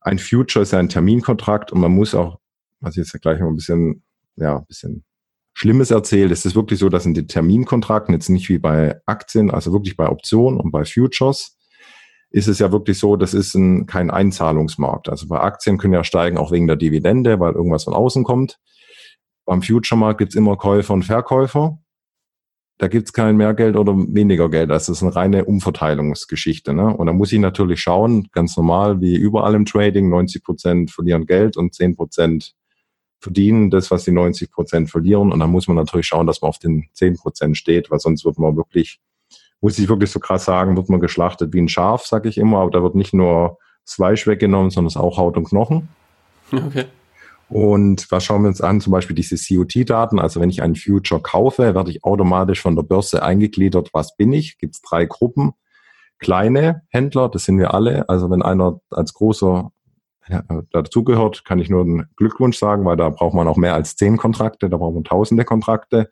[0.02, 2.38] Ein Future ist ja ein Terminkontrakt und man muss auch,
[2.80, 4.02] was ich jetzt gleich mal ein bisschen,
[4.36, 5.04] ja, ein bisschen
[5.54, 6.30] Schlimmes erzählt.
[6.32, 9.96] Es ist wirklich so, dass in den Terminkontrakten jetzt nicht wie bei Aktien, also wirklich
[9.96, 11.57] bei Optionen und bei Futures,
[12.30, 15.08] ist es ja wirklich so, das ist ein, kein Einzahlungsmarkt.
[15.08, 18.58] Also bei Aktien können ja steigen auch wegen der Dividende, weil irgendwas von außen kommt.
[19.46, 21.78] Beim Future-Markt gibt's immer Käufer und Verkäufer.
[22.76, 24.70] Da gibt's kein mehr Geld oder weniger Geld.
[24.70, 26.74] Das ist eine reine Umverteilungsgeschichte.
[26.74, 26.94] Ne?
[26.94, 31.26] Und da muss ich natürlich schauen, ganz normal wie überall im Trading, 90 Prozent verlieren
[31.26, 32.54] Geld und 10 Prozent
[33.20, 35.32] verdienen das, was die 90 Prozent verlieren.
[35.32, 38.24] Und dann muss man natürlich schauen, dass man auf den 10 Prozent steht, weil sonst
[38.24, 39.00] wird man wirklich
[39.60, 42.58] muss ich wirklich so krass sagen, wird man geschlachtet wie ein Schaf, sag ich immer,
[42.58, 45.88] aber da wird nicht nur das Fleisch weggenommen, sondern es ist auch Haut und Knochen.
[46.52, 46.86] Okay.
[47.48, 48.80] Und was schauen wir uns an?
[48.80, 50.18] Zum Beispiel diese COT-Daten.
[50.18, 53.90] Also wenn ich einen Future kaufe, werde ich automatisch von der Börse eingegliedert.
[53.92, 54.58] Was bin ich?
[54.58, 55.52] Gibt es drei Gruppen.
[56.18, 58.08] Kleine Händler, das sind wir alle.
[58.08, 59.70] Also wenn einer als großer
[60.28, 60.42] ja,
[60.72, 64.18] dazugehört, kann ich nur einen Glückwunsch sagen, weil da braucht man auch mehr als zehn
[64.18, 66.10] Kontrakte, da braucht man tausende Kontrakte.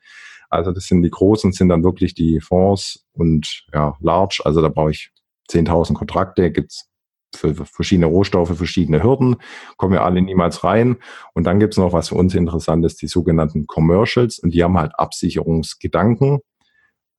[0.50, 4.42] Also das sind die großen, sind dann wirklich die Fonds und ja, Large.
[4.44, 5.10] Also da brauche ich
[5.50, 6.88] 10.000 Kontrakte, gibt's
[7.34, 9.36] für verschiedene Rohstoffe verschiedene Hürden,
[9.76, 10.96] kommen wir alle niemals rein.
[11.34, 14.38] Und dann gibt's noch, was für uns interessant ist, die sogenannten Commercials.
[14.38, 16.40] Und die haben halt Absicherungsgedanken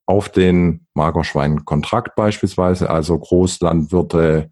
[0.05, 4.51] auf den Magerschwein-Kontrakt beispielsweise, also Großlandwirte,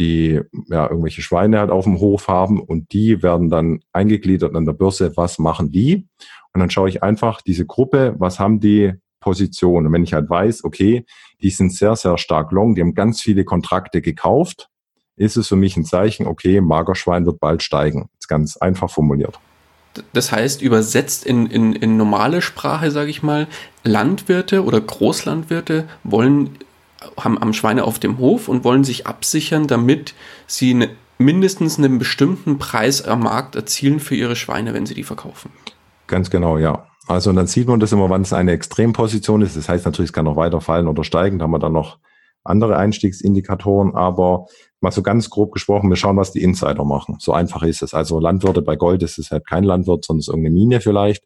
[0.00, 4.64] die ja irgendwelche Schweine halt auf dem Hof haben und die werden dann eingegliedert an
[4.64, 5.16] der Börse.
[5.16, 6.08] Was machen die?
[6.52, 9.86] Und dann schaue ich einfach diese Gruppe, was haben die Positionen?
[9.86, 11.04] Und wenn ich halt weiß, okay,
[11.42, 14.68] die sind sehr, sehr stark long, die haben ganz viele Kontrakte gekauft,
[15.16, 18.08] ist es für mich ein Zeichen, okay, Magerschwein wird bald steigen.
[18.18, 19.38] Ist ganz einfach formuliert.
[20.12, 23.48] Das heißt, übersetzt in, in, in normale Sprache, sage ich mal,
[23.84, 26.50] Landwirte oder Großlandwirte wollen,
[27.16, 30.14] haben, haben Schweine auf dem Hof und wollen sich absichern, damit
[30.46, 35.04] sie eine, mindestens einen bestimmten Preis am Markt erzielen für ihre Schweine, wenn sie die
[35.04, 35.50] verkaufen.
[36.06, 36.86] Ganz genau, ja.
[37.06, 39.56] Also und dann sieht man das immer, wann es eine Extremposition ist.
[39.56, 41.38] Das heißt natürlich, es kann noch weiter fallen oder steigen.
[41.38, 41.98] Da haben wir dann noch
[42.44, 44.46] andere Einstiegsindikatoren, aber
[44.80, 47.16] mal so ganz grob gesprochen, wir schauen, was die Insider machen.
[47.18, 47.94] So einfach ist es.
[47.94, 51.24] Also Landwirte bei Gold ist es halt kein Landwirt, sondern es ist irgendeine Mine vielleicht.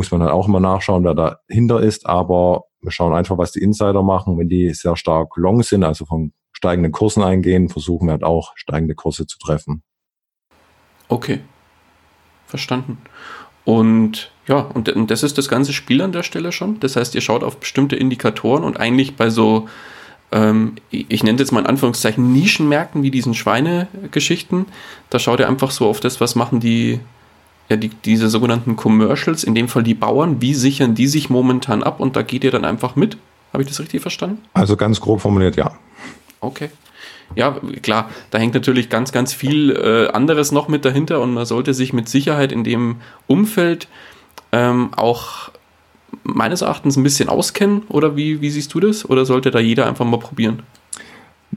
[0.00, 3.60] Muss man halt auch immer nachschauen, wer dahinter ist, aber wir schauen einfach, was die
[3.60, 4.38] Insider machen.
[4.38, 8.52] Wenn die sehr stark long sind, also von steigenden Kursen eingehen, versuchen wir halt auch
[8.54, 9.82] steigende Kurse zu treffen.
[11.08, 11.40] Okay.
[12.46, 12.96] Verstanden.
[13.66, 16.80] Und ja, und, und das ist das ganze Spiel an der Stelle schon.
[16.80, 19.68] Das heißt, ihr schaut auf bestimmte Indikatoren und eigentlich bei so,
[20.32, 24.64] ähm, ich nenne jetzt mal in Anführungszeichen Nischenmärkten wie diesen Schweinegeschichten,
[25.10, 27.00] da schaut ihr einfach so auf das, was machen die,
[27.70, 31.82] ja, die, diese sogenannten Commercials, in dem Fall die Bauern, wie sichern die sich momentan
[31.82, 33.16] ab und da geht ihr dann einfach mit.
[33.52, 34.38] Habe ich das richtig verstanden?
[34.52, 35.72] Also ganz grob formuliert, ja.
[36.40, 36.70] Okay
[37.34, 41.46] ja, klar, da hängt natürlich ganz, ganz viel äh, anderes noch mit dahinter und man
[41.46, 43.88] sollte sich mit Sicherheit in dem Umfeld
[44.52, 45.50] ähm, auch
[46.24, 47.82] meines Erachtens ein bisschen auskennen.
[47.88, 49.08] Oder wie, wie siehst du das?
[49.08, 50.62] Oder sollte da jeder einfach mal probieren?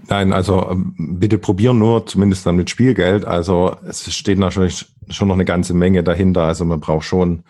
[0.08, 3.26] Nein, also ähm, bitte probieren nur, zumindest dann mit Spielgeld.
[3.26, 6.44] Also es steht natürlich schon noch eine ganze Menge dahinter.
[6.44, 7.44] Also man braucht schon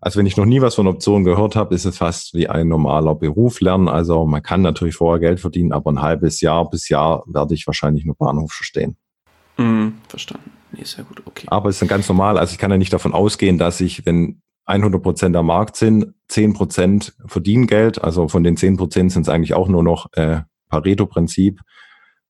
[0.00, 2.68] also wenn ich noch nie was von Optionen gehört habe, ist es fast wie ein
[2.68, 3.88] normaler Beruf lernen.
[3.88, 7.66] Also man kann natürlich vorher Geld verdienen, aber ein halbes Jahr bis Jahr werde ich
[7.66, 8.96] wahrscheinlich nur Bahnhof verstehen.
[9.58, 10.52] Mm, verstanden.
[10.72, 11.46] Nee, sehr gut, okay.
[11.50, 12.38] Aber es ist ganz normal.
[12.38, 16.14] Also ich kann ja nicht davon ausgehen, dass ich, wenn 100 Prozent am Markt sind,
[16.28, 18.02] 10 Prozent verdienen Geld.
[18.02, 21.60] Also von den 10 Prozent sind es eigentlich auch nur noch äh, Pareto-Prinzip.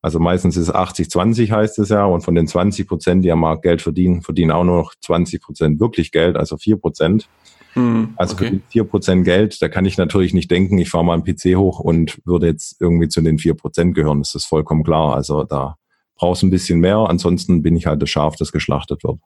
[0.03, 2.05] Also meistens ist es 80-20 heißt es ja.
[2.05, 5.40] Und von den 20 Prozent, die am Markt Geld verdienen, verdienen auch nur noch 20
[5.40, 7.29] Prozent wirklich Geld, also 4 Prozent.
[7.74, 8.46] Hm, also okay.
[8.46, 11.24] für die 4 Prozent Geld, da kann ich natürlich nicht denken, ich fahre mal einen
[11.24, 14.20] PC hoch und würde jetzt irgendwie zu den 4 Prozent gehören.
[14.20, 15.14] Das ist vollkommen klar.
[15.14, 15.76] Also da
[16.16, 16.98] brauchst ein bisschen mehr.
[17.09, 19.18] Ansonsten bin ich halt das Schaf, das geschlachtet wird.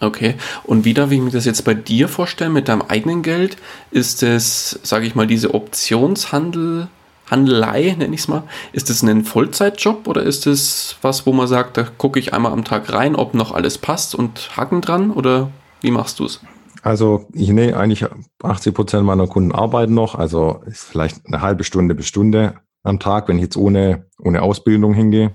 [0.00, 0.34] Okay.
[0.64, 3.56] Und wie darf ich mir das jetzt bei dir vorstellen mit deinem eigenen Geld?
[3.90, 6.88] Ist es, sage ich mal, diese Optionshandel,
[7.30, 11.46] Handelei, nenne ich es mal, ist es ein Vollzeitjob oder ist es was, wo man
[11.46, 15.10] sagt, da gucke ich einmal am Tag rein, ob noch alles passt und Haken dran
[15.10, 16.40] oder wie machst du es?
[16.82, 18.06] Also ich nehme eigentlich
[18.42, 22.98] 80 Prozent meiner Kunden arbeiten noch, also ist vielleicht eine halbe Stunde bis Stunde am
[22.98, 25.32] Tag, wenn ich jetzt ohne, ohne Ausbildung hingehe.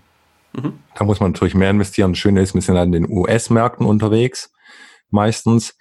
[0.54, 0.74] Mhm.
[0.96, 2.14] Da muss man natürlich mehr investieren.
[2.14, 4.52] Das Schöne ist, wir sind halt in den US-Märkten unterwegs
[5.12, 5.76] meistens.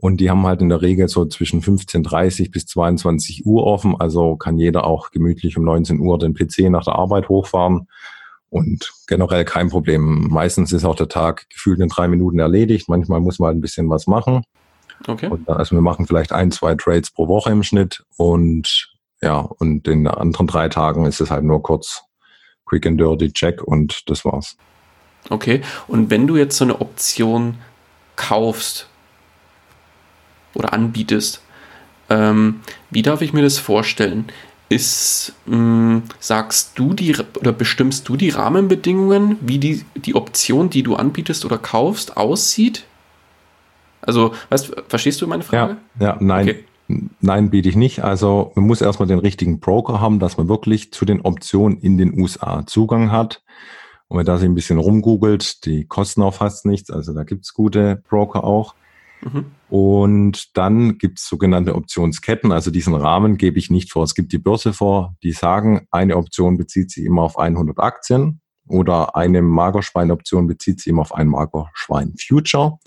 [0.00, 3.96] Und die haben halt in der Regel so zwischen 15.30 bis 22 Uhr offen.
[3.98, 7.88] Also kann jeder auch gemütlich um 19 Uhr den PC nach der Arbeit hochfahren.
[8.50, 10.28] Und generell kein Problem.
[10.30, 12.88] Meistens ist auch der Tag gefühlt in drei Minuten erledigt.
[12.88, 14.42] Manchmal muss man halt ein bisschen was machen.
[15.06, 15.28] Okay.
[15.28, 18.04] Und also wir machen vielleicht ein, zwei Trades pro Woche im Schnitt.
[18.16, 22.02] Und ja, und in den anderen drei Tagen ist es halt nur kurz
[22.66, 24.56] Quick and Dirty Check und das war's.
[25.30, 25.62] Okay.
[25.86, 27.58] Und wenn du jetzt so eine Option
[28.16, 28.87] kaufst
[30.54, 31.42] oder anbietest,
[32.10, 34.26] ähm, wie darf ich mir das vorstellen?
[34.70, 40.68] Ist, mh, hm, sagst du die oder bestimmst du die Rahmenbedingungen, wie die, die Option,
[40.68, 42.84] die du anbietest oder kaufst, aussieht?
[44.02, 45.78] Also, weißt, verstehst du meine Frage?
[45.98, 46.48] Ja, ja nein.
[46.48, 46.64] Okay.
[47.20, 48.02] Nein, biete ich nicht.
[48.02, 51.98] Also man muss erstmal den richtigen Broker haben, dass man wirklich zu den Optionen in
[51.98, 53.42] den USA Zugang hat.
[54.08, 57.52] Und wenn da sich ein bisschen rumgoogelt, die kosten auch fast nichts, also da gibt's
[57.52, 58.74] gute Broker auch.
[59.68, 64.04] Und dann gibt's sogenannte Optionsketten, also diesen Rahmen gebe ich nicht vor.
[64.04, 68.40] Es gibt die Börse vor, die sagen, eine Option bezieht sich immer auf 100 Aktien
[68.66, 72.78] oder eine Magerschwein-Option bezieht sich immer auf ein Magerschwein-Future.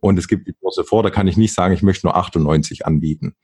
[0.00, 2.86] Und es gibt die Börse vor, da kann ich nicht sagen, ich möchte nur 98
[2.86, 3.34] anbieten.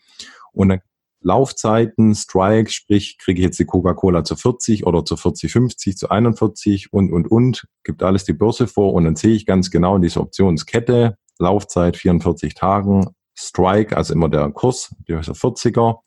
[0.53, 0.81] Und dann
[1.25, 6.11] Laufzeiten, Strikes, sprich, kriege ich jetzt die Coca-Cola zu 40 oder zu 40, 50, zu
[6.11, 9.97] 41 und, und, und, gibt alles die Börse vor und dann sehe ich ganz genau
[9.97, 16.01] in dieser Optionskette, Laufzeit 44 Tagen, Strike, also immer der Kurs, der 40er.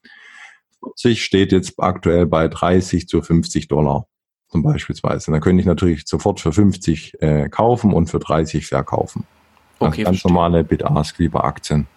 [0.81, 4.07] 40 steht jetzt aktuell bei 30 zu 50 Dollar
[4.49, 5.31] zum Beispielsweise.
[5.31, 9.25] dann könnte ich natürlich sofort für 50 äh, kaufen und für 30 verkaufen.
[9.79, 10.31] Okay, ganz verstehe.
[10.31, 11.87] normale Bid-Ask wie bei Aktien.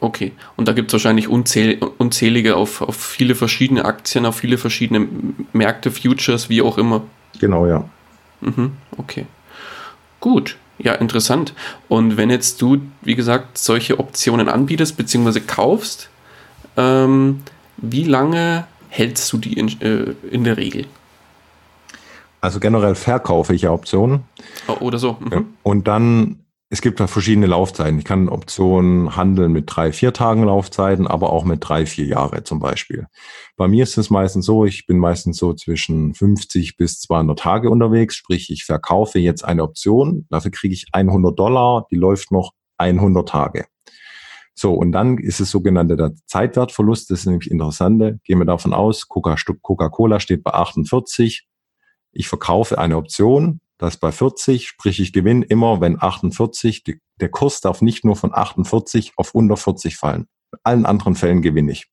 [0.00, 4.58] Okay, und da gibt es wahrscheinlich unzähl unzählige auf, auf viele verschiedene Aktien, auf viele
[4.58, 5.08] verschiedene
[5.52, 7.02] Märkte, Futures, wie auch immer.
[7.40, 7.88] Genau, ja.
[8.40, 9.26] Mhm, okay.
[10.20, 11.54] Gut, ja, interessant.
[11.88, 15.40] Und wenn jetzt du, wie gesagt, solche Optionen anbietest bzw.
[15.40, 16.08] kaufst,
[16.76, 17.42] ähm,
[17.76, 20.86] wie lange hältst du die in, äh, in der Regel?
[22.40, 24.24] Also generell verkaufe ich ja Optionen.
[24.68, 25.16] Oh, oder so.
[25.20, 25.46] Mhm.
[25.62, 26.38] Und dann
[26.70, 27.98] es gibt da verschiedene Laufzeiten.
[27.98, 32.44] Ich kann Optionen handeln mit drei, vier Tagen Laufzeiten, aber auch mit drei, vier Jahre
[32.44, 33.06] zum Beispiel.
[33.56, 37.70] Bei mir ist es meistens so, ich bin meistens so zwischen 50 bis 200 Tage
[37.70, 42.52] unterwegs, sprich ich verkaufe jetzt eine Option, dafür kriege ich 100 Dollar, die läuft noch
[42.76, 43.66] 100 Tage.
[44.54, 48.18] So, und dann ist es sogenannte der Zeitwertverlust, das ist nämlich interessante.
[48.24, 51.46] Gehen wir davon aus, Coca-Cola steht bei 48,
[52.12, 57.28] ich verkaufe eine Option, das bei 40, sprich ich gewinne immer, wenn 48, die, der
[57.30, 60.26] Kurs darf nicht nur von 48 auf unter 40 fallen.
[60.52, 61.86] In allen anderen Fällen gewinne ich.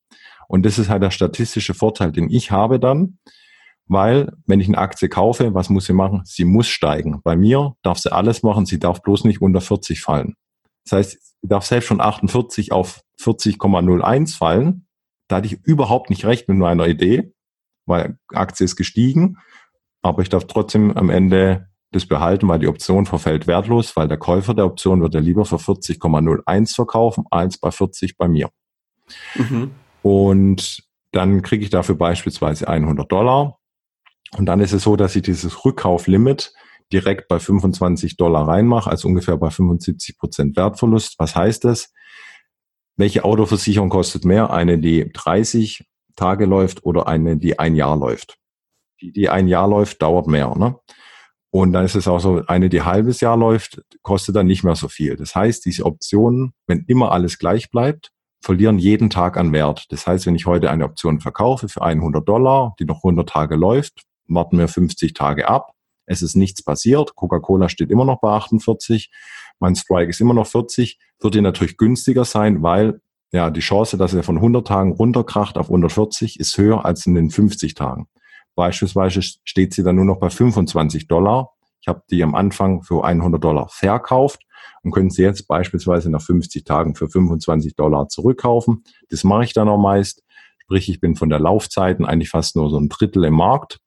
[0.47, 3.19] Und das ist halt der statistische Vorteil, den ich habe dann,
[3.87, 6.21] weil wenn ich eine Aktie kaufe, was muss sie machen?
[6.25, 7.21] Sie muss steigen.
[7.23, 10.35] Bei mir darf sie alles machen, sie darf bloß nicht unter 40 fallen.
[10.83, 14.87] Das heißt, sie darf selbst von 48 auf 40,01 fallen.
[15.27, 17.33] Da hatte ich überhaupt nicht recht mit meiner Idee,
[17.85, 19.37] weil Aktie ist gestiegen,
[20.01, 24.17] aber ich darf trotzdem am Ende das behalten, weil die Option verfällt wertlos, weil der
[24.17, 28.49] Käufer der Option wird ja lieber für 40,01 verkaufen als bei 40 bei mir.
[29.35, 29.71] Mhm.
[30.01, 33.57] Und dann kriege ich dafür beispielsweise 100 Dollar.
[34.37, 36.53] Und dann ist es so, dass ich dieses Rückkauflimit
[36.91, 41.15] direkt bei 25 Dollar reinmache, also ungefähr bei 75 Prozent Wertverlust.
[41.17, 41.91] Was heißt das?
[42.97, 44.51] Welche Autoversicherung kostet mehr?
[44.51, 45.85] Eine, die 30
[46.15, 48.37] Tage läuft oder eine, die ein Jahr läuft?
[49.01, 50.53] Die, die ein Jahr läuft, dauert mehr.
[50.55, 50.75] Ne?
[51.55, 54.75] Und dann ist es auch so, eine, die halbes Jahr läuft, kostet dann nicht mehr
[54.75, 55.15] so viel.
[55.15, 59.85] Das heißt, diese Optionen, wenn immer alles gleich bleibt, verlieren jeden Tag an Wert.
[59.87, 63.55] Das heißt, wenn ich heute eine Option verkaufe für 100 Dollar, die noch 100 Tage
[63.55, 65.71] läuft, warten wir 50 Tage ab.
[66.05, 67.15] Es ist nichts passiert.
[67.15, 69.09] Coca-Cola steht immer noch bei 48.
[69.61, 70.99] Mein Strike ist immer noch 40.
[71.21, 72.99] Wird dir natürlich günstiger sein, weil
[73.31, 77.15] ja die Chance, dass er von 100 Tagen runterkracht auf 140 ist höher als in
[77.15, 78.09] den 50 Tagen.
[78.55, 81.51] Beispielsweise steht sie dann nur noch bei 25 Dollar.
[81.81, 84.41] Ich habe die am Anfang für 100 Dollar verkauft
[84.81, 88.83] und können sie jetzt beispielsweise nach 50 Tagen für 25 Dollar zurückkaufen.
[89.09, 90.23] Das mache ich dann auch meist.
[90.63, 93.79] Sprich, ich bin von der Laufzeiten eigentlich fast nur so ein Drittel im Markt.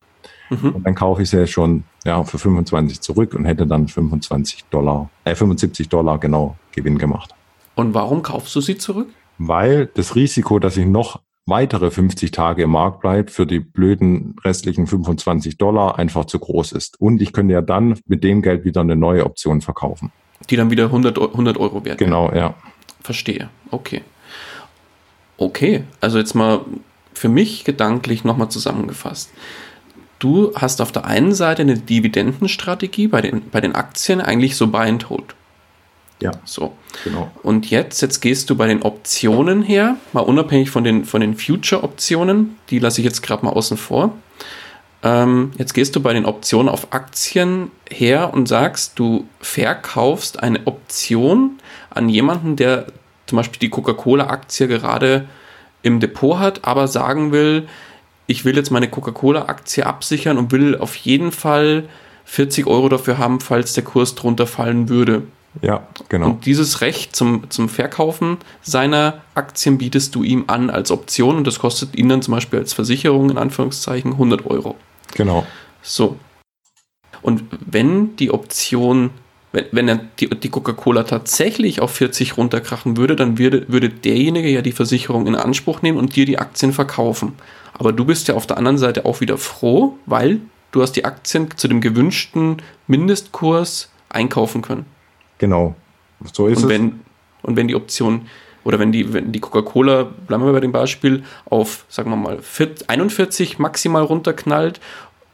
[0.50, 0.76] Mhm.
[0.76, 5.10] Und dann kaufe ich sie schon ja, für 25 zurück und hätte dann 25 Dollar,
[5.24, 7.34] äh, 75 Dollar genau Gewinn gemacht.
[7.74, 9.08] Und warum kaufst du sie zurück?
[9.38, 14.36] Weil das Risiko, dass ich noch weitere 50 Tage im Markt bleibt für die blöden
[14.44, 17.00] restlichen 25 Dollar einfach zu groß ist.
[17.00, 20.12] Und ich könnte ja dann mit dem Geld wieder eine neue Option verkaufen.
[20.50, 22.54] Die dann wieder 100, 100 Euro wert Genau, ja.
[23.02, 23.48] Verstehe.
[23.70, 24.02] Okay.
[25.36, 26.60] Okay, also jetzt mal
[27.14, 29.30] für mich gedanklich nochmal zusammengefasst.
[30.18, 34.66] Du hast auf der einen Seite eine Dividendenstrategie bei den, bei den Aktien eigentlich so
[34.66, 35.34] buy and hold.
[36.20, 36.32] Ja.
[36.44, 36.74] So.
[37.04, 37.30] Genau.
[37.42, 41.36] Und jetzt, jetzt gehst du bei den Optionen her, mal unabhängig von den, von den
[41.36, 44.14] Future-Optionen, die lasse ich jetzt gerade mal außen vor.
[45.02, 50.66] Ähm, jetzt gehst du bei den Optionen auf Aktien her und sagst, du verkaufst eine
[50.66, 51.60] Option
[51.90, 52.86] an jemanden, der
[53.26, 55.28] zum Beispiel die Coca-Cola-Aktie gerade
[55.82, 57.68] im Depot hat, aber sagen will,
[58.26, 61.84] ich will jetzt meine Coca-Cola-Aktie absichern und will auf jeden Fall
[62.24, 65.22] 40 Euro dafür haben, falls der Kurs drunter fallen würde.
[65.62, 66.26] Ja, genau.
[66.26, 71.46] Und dieses Recht zum, zum Verkaufen seiner Aktien bietest du ihm an als Option und
[71.46, 74.76] das kostet ihn dann zum Beispiel als Versicherung in Anführungszeichen 100 Euro.
[75.14, 75.46] Genau.
[75.82, 76.16] So.
[77.22, 79.10] Und wenn die Option,
[79.52, 84.48] wenn, wenn er die, die Coca-Cola tatsächlich auf 40 runterkrachen würde, dann würde, würde derjenige
[84.48, 87.34] ja die Versicherung in Anspruch nehmen und dir die Aktien verkaufen.
[87.74, 90.40] Aber du bist ja auf der anderen Seite auch wieder froh, weil
[90.72, 94.86] du hast die Aktien zu dem gewünschten Mindestkurs einkaufen können.
[95.38, 95.74] Genau.
[96.32, 96.92] So ist und wenn, es.
[97.42, 98.22] Und wenn die Option
[98.64, 102.38] oder wenn die, wenn die Coca-Cola, bleiben wir bei dem Beispiel, auf, sagen wir mal,
[102.86, 104.80] 41 maximal runterknallt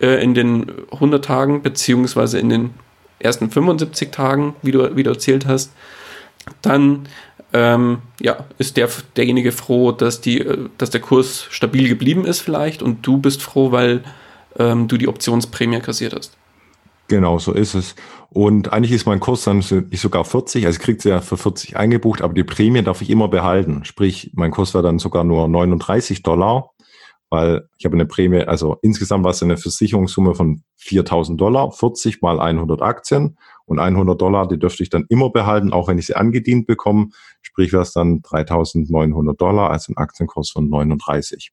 [0.00, 2.74] äh, in den 100 Tagen, beziehungsweise in den
[3.18, 5.72] ersten 75 Tagen, wie du, wie du erzählt hast,
[6.62, 7.08] dann
[7.52, 12.40] ähm, ja, ist der, derjenige froh, dass, die, äh, dass der Kurs stabil geblieben ist
[12.40, 14.04] vielleicht und du bist froh, weil
[14.58, 16.36] ähm, du die Optionsprämie kassiert hast.
[17.08, 17.94] Genau, so ist es.
[18.30, 21.76] Und eigentlich ist mein Kurs dann nicht sogar 40, also ich kriege ja für 40
[21.76, 23.84] eingebucht, aber die Prämie darf ich immer behalten.
[23.84, 26.70] Sprich, mein Kurs war dann sogar nur 39 Dollar,
[27.30, 32.22] weil ich habe eine Prämie, also insgesamt war es eine Versicherungssumme von 4000 Dollar, 40
[32.22, 36.06] mal 100 Aktien und 100 Dollar, die dürfte ich dann immer behalten, auch wenn ich
[36.06, 37.08] sie angedient bekomme.
[37.42, 41.52] Sprich, wäre es dann 3900 Dollar, also ein Aktienkurs von 39.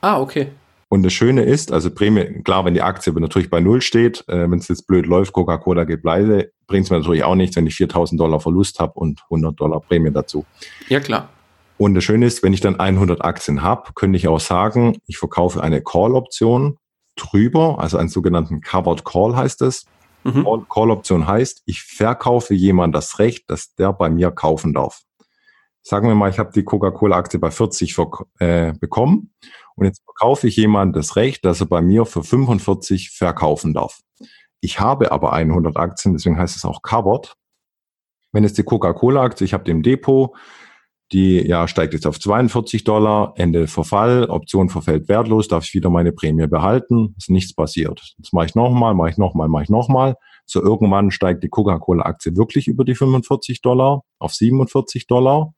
[0.00, 0.48] Ah, okay.
[0.88, 4.48] Und das Schöne ist, also Prämie, klar, wenn die Aktie natürlich bei Null steht, äh,
[4.48, 7.66] wenn es jetzt blöd läuft, Coca-Cola geht pleite, bringt es mir natürlich auch nichts, wenn
[7.66, 10.44] ich 4000 Dollar Verlust habe und 100 Dollar Prämie dazu.
[10.88, 11.28] Ja, klar.
[11.78, 15.18] Und das Schöne ist, wenn ich dann 100 Aktien habe, könnte ich auch sagen, ich
[15.18, 16.78] verkaufe eine Call-Option
[17.16, 19.86] drüber, also einen sogenannten Covered Call heißt es.
[20.24, 20.46] Mhm.
[20.68, 25.02] Call-Option heißt, ich verkaufe jemand das Recht, dass der bei mir kaufen darf.
[25.88, 27.96] Sagen wir mal, ich habe die Coca-Cola-Aktie bei 40
[28.40, 29.30] äh, bekommen
[29.76, 34.00] und jetzt verkaufe ich jemandem das Recht, dass er bei mir für 45 verkaufen darf.
[34.60, 37.34] Ich habe aber 100 Aktien, deswegen heißt es auch covered.
[38.32, 40.36] Wenn jetzt die Coca-Cola-Aktie, ich habe die im Depot,
[41.12, 45.88] die ja steigt jetzt auf 42 Dollar, Ende Verfall, Option verfällt wertlos, darf ich wieder
[45.88, 48.16] meine Prämie behalten, ist nichts passiert.
[48.18, 50.16] Das mache ich nochmal, mache ich nochmal, mache ich nochmal.
[50.46, 55.52] So irgendwann steigt die Coca-Cola-Aktie wirklich über die 45 Dollar auf 47 Dollar.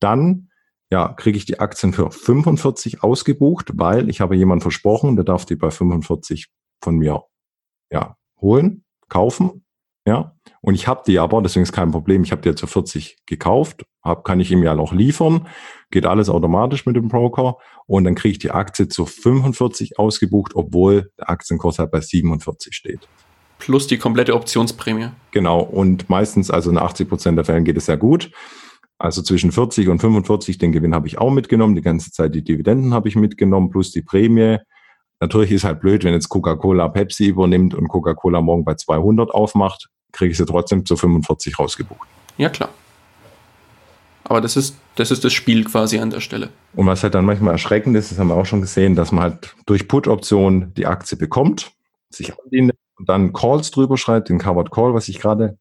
[0.00, 0.48] Dann
[0.90, 5.44] ja, kriege ich die Aktien für 45 ausgebucht, weil ich habe jemand versprochen, der darf
[5.44, 6.48] die bei 45
[6.82, 7.24] von mir
[7.90, 9.64] ja, holen, kaufen.
[10.06, 12.66] Ja, und ich habe die aber, deswegen ist kein Problem, ich habe die ja zu
[12.66, 15.46] 40 gekauft, hab, kann ich ihm ja noch liefern,
[15.90, 20.52] geht alles automatisch mit dem Broker und dann kriege ich die Aktie zu 45 ausgebucht,
[20.54, 23.06] obwohl der Aktienkurs halt bei 47 steht.
[23.58, 25.08] Plus die komplette Optionsprämie.
[25.32, 28.30] Genau, und meistens, also in 80 Prozent der Fällen geht es sehr gut.
[28.98, 32.42] Also zwischen 40 und 45, den Gewinn habe ich auch mitgenommen, die ganze Zeit die
[32.42, 34.58] Dividenden habe ich mitgenommen, plus die Prämie.
[35.20, 39.88] Natürlich ist halt blöd, wenn jetzt Coca-Cola Pepsi übernimmt und Coca-Cola morgen bei 200 aufmacht,
[40.12, 42.08] kriege ich sie trotzdem zu 45 rausgebucht.
[42.38, 42.70] Ja, klar.
[44.24, 46.50] Aber das ist, das ist das Spiel quasi an der Stelle.
[46.74, 49.22] Und was halt dann manchmal erschreckend ist, das haben wir auch schon gesehen, dass man
[49.22, 51.72] halt durch Put-Option die Aktie bekommt,
[52.10, 55.56] sich andient und dann Calls drüber schreibt, den Covered Call, was ich gerade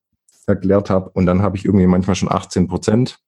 [0.48, 1.10] erklärt habe.
[1.12, 3.20] Und dann habe ich irgendwie manchmal schon 18 Prozent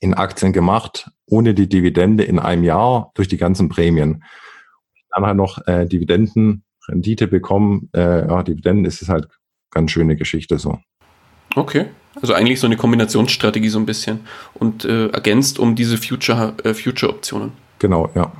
[0.00, 4.24] in Aktien gemacht, ohne die Dividende in einem Jahr durch die ganzen Prämien.
[5.10, 9.28] Dann halt noch äh, Dividenden Rendite bekommen, äh, ja, Dividenden ist es halt
[9.70, 10.78] ganz schöne Geschichte so.
[11.54, 11.86] Okay.
[12.20, 14.20] Also eigentlich so eine Kombinationsstrategie so ein bisschen
[14.54, 17.52] und äh, ergänzt um diese Future, äh, Future-Optionen.
[17.78, 18.32] Genau, ja.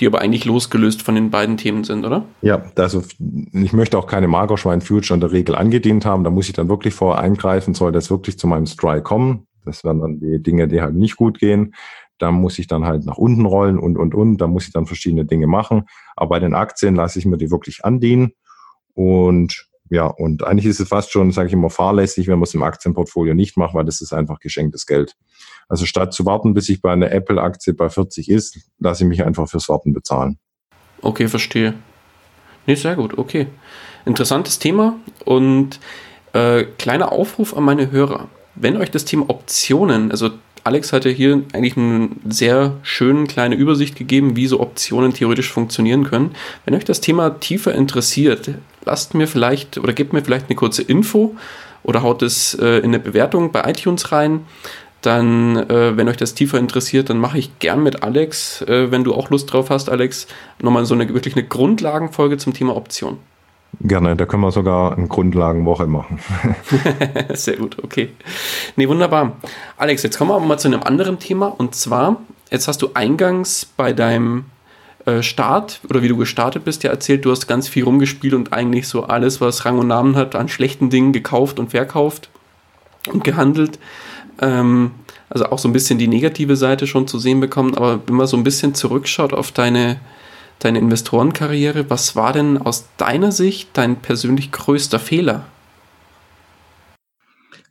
[0.00, 2.24] Die aber eigentlich losgelöst von den beiden Themen sind, oder?
[2.40, 3.04] Ja, also
[3.52, 6.24] ich möchte auch keine Magerschwein-Future in der Regel angedient haben.
[6.24, 9.46] Da muss ich dann wirklich vorher eingreifen, soll das wirklich zu meinem Strike kommen.
[9.64, 11.74] Das wären dann die Dinge, die halt nicht gut gehen.
[12.18, 14.38] Da muss ich dann halt nach unten rollen und, und, und.
[14.38, 15.84] Da muss ich dann verschiedene Dinge machen.
[16.16, 18.32] Aber bei den Aktien lasse ich mir die wirklich andienen.
[18.94, 22.54] Und ja, und eigentlich ist es fast schon, sage ich immer, fahrlässig, wenn man es
[22.54, 25.16] im Aktienportfolio nicht macht, weil das ist einfach geschenktes Geld.
[25.68, 29.24] Also statt zu warten, bis ich bei einer Apple-Aktie bei 40 ist, lasse ich mich
[29.24, 30.38] einfach fürs Warten bezahlen.
[31.02, 31.74] Okay, verstehe.
[32.66, 33.48] Nee, sehr gut, okay.
[34.06, 35.78] Interessantes Thema und
[36.32, 38.28] äh, kleiner Aufruf an meine Hörer.
[38.54, 40.30] Wenn euch das Thema Optionen, also
[40.64, 46.04] Alex hatte hier eigentlich eine sehr schöne kleine Übersicht gegeben, wie so Optionen theoretisch funktionieren
[46.04, 46.34] können.
[46.64, 48.50] Wenn euch das Thema tiefer interessiert,
[48.84, 51.34] lasst mir vielleicht oder gebt mir vielleicht eine kurze Info
[51.82, 54.46] oder haut es äh, in eine Bewertung bei iTunes rein.
[55.00, 59.02] Dann, äh, wenn euch das tiefer interessiert, dann mache ich gern mit Alex, äh, wenn
[59.02, 60.28] du auch Lust drauf hast, Alex,
[60.60, 63.18] nochmal so eine wirklich eine Grundlagenfolge zum Thema Option.
[63.80, 66.20] Gerne, da können wir sogar eine Grundlagenwoche machen.
[67.32, 68.10] Sehr gut, okay.
[68.76, 69.36] Nee, wunderbar.
[69.76, 71.46] Alex, jetzt kommen wir aber mal zu einem anderen Thema.
[71.46, 72.18] Und zwar,
[72.50, 74.44] jetzt hast du eingangs bei deinem
[75.06, 78.52] äh, Start oder wie du gestartet bist, ja erzählt, du hast ganz viel rumgespielt und
[78.52, 82.28] eigentlich so alles, was Rang und Namen hat, an schlechten Dingen gekauft und verkauft
[83.12, 83.80] und gehandelt.
[84.40, 84.92] Ähm,
[85.28, 87.74] also auch so ein bisschen die negative Seite schon zu sehen bekommen.
[87.74, 89.98] Aber wenn man so ein bisschen zurückschaut auf deine
[90.64, 91.90] deine Investorenkarriere.
[91.90, 95.46] Was war denn aus deiner Sicht dein persönlich größter Fehler?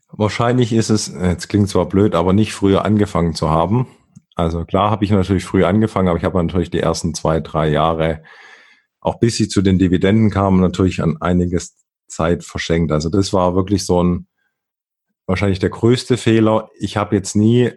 [0.10, 3.88] Wahrscheinlich ist es, jetzt klingt zwar blöd, aber nicht früher angefangen zu haben.
[4.36, 7.70] Also klar habe ich natürlich früh angefangen, aber ich habe natürlich die ersten zwei, drei
[7.70, 8.24] Jahre,
[9.00, 11.78] auch bis ich zu den Dividenden kam, natürlich an einiges
[12.08, 12.92] Zeit verschenkt.
[12.92, 14.28] Also das war wirklich so ein,
[15.28, 16.70] wahrscheinlich der größte Fehler.
[16.78, 17.72] Ich habe jetzt nie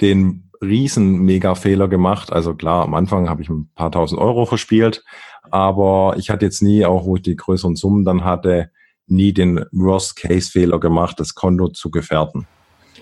[0.00, 2.32] den riesen Mega-Fehler gemacht.
[2.32, 5.04] Also klar, am Anfang habe ich ein paar tausend Euro verspielt,
[5.50, 8.70] aber ich hatte jetzt nie, auch wo ich die größeren Summen dann hatte,
[9.06, 12.46] nie den Worst-Case-Fehler gemacht, das Konto zu gefährden.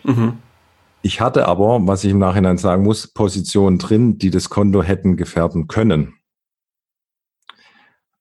[0.05, 0.35] Mhm.
[1.03, 5.17] Ich hatte aber, was ich im Nachhinein sagen muss, Positionen drin, die das Konto hätten
[5.17, 6.15] gefährden können.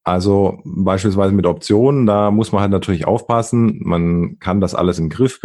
[0.03, 3.79] Also beispielsweise mit Optionen, da muss man halt natürlich aufpassen.
[3.83, 5.41] Man kann das alles im Griff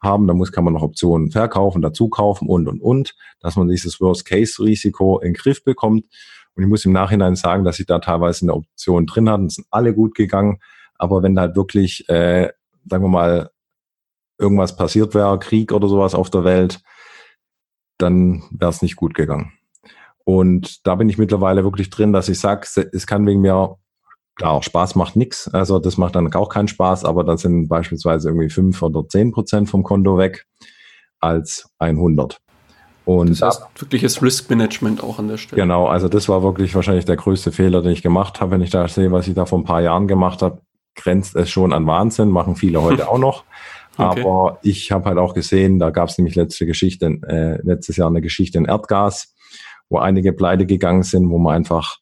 [0.00, 0.26] haben.
[0.26, 4.00] Da muss, kann man noch Optionen verkaufen, dazu kaufen und, und, und, dass man dieses
[4.00, 6.04] Worst-Case-Risiko in den Griff bekommt.
[6.54, 9.48] Und ich muss im Nachhinein sagen, dass ich da teilweise eine Option drin hatte.
[9.48, 10.58] Sind alle gut gegangen.
[10.96, 12.50] Aber wenn da halt wirklich, äh,
[12.88, 13.50] sagen wir mal,
[14.38, 16.80] irgendwas passiert wäre, Krieg oder sowas auf der Welt,
[17.98, 19.52] dann wäre es nicht gut gegangen.
[20.24, 23.76] Und da bin ich mittlerweile wirklich drin, dass ich sage, es kann wegen mir
[24.38, 28.28] Klar, Spaß macht nix, also das macht dann auch keinen Spaß, aber dann sind beispielsweise
[28.28, 30.46] irgendwie fünf oder zehn Prozent vom Konto weg
[31.18, 32.38] als 100.
[33.04, 35.60] Und das heißt wirkliches Risk Management auch an der Stelle.
[35.60, 38.52] Genau, also das war wirklich wahrscheinlich der größte Fehler, den ich gemacht habe.
[38.52, 40.60] Wenn ich da sehe, was ich da vor ein paar Jahren gemacht habe,
[40.94, 43.42] grenzt es schon an Wahnsinn, machen viele heute auch noch.
[43.96, 44.20] Okay.
[44.20, 48.08] Aber ich habe halt auch gesehen, da gab es nämlich letzte Geschichte, äh, letztes Jahr
[48.08, 49.34] eine Geschichte in Erdgas,
[49.88, 51.96] wo einige pleite gegangen sind, wo man einfach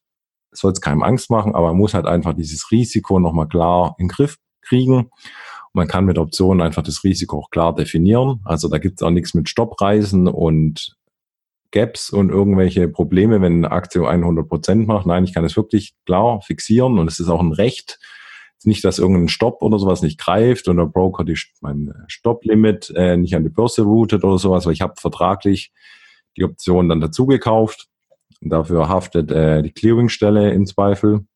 [0.58, 4.06] soll es keinem Angst machen, aber man muss halt einfach dieses Risiko nochmal klar in
[4.06, 5.10] den Griff kriegen.
[5.72, 8.40] Man kann mit Optionen einfach das Risiko auch klar definieren.
[8.44, 10.96] Also da gibt es auch nichts mit Stoppreisen und
[11.70, 15.06] Gaps und irgendwelche Probleme, wenn eine Aktie 100 Prozent macht.
[15.06, 17.98] Nein, ich kann es wirklich klar fixieren und es ist auch ein Recht.
[18.64, 23.16] Nicht, dass irgendein Stopp oder sowas nicht greift und der Broker die, mein Stopplimit äh,
[23.16, 25.72] nicht an die Börse routet oder sowas, weil ich habe vertraglich
[26.36, 27.88] die Option dann dazu gekauft.
[28.40, 31.26] Dafür haftet äh, die Clearingstelle im Zweifel.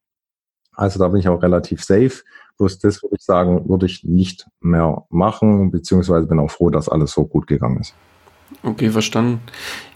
[0.73, 2.23] Also da bin ich auch relativ safe.
[2.59, 6.89] Bloß das würde ich sagen, würde ich nicht mehr machen, beziehungsweise bin auch froh, dass
[6.89, 7.95] alles so gut gegangen ist.
[8.63, 9.41] Okay, verstanden.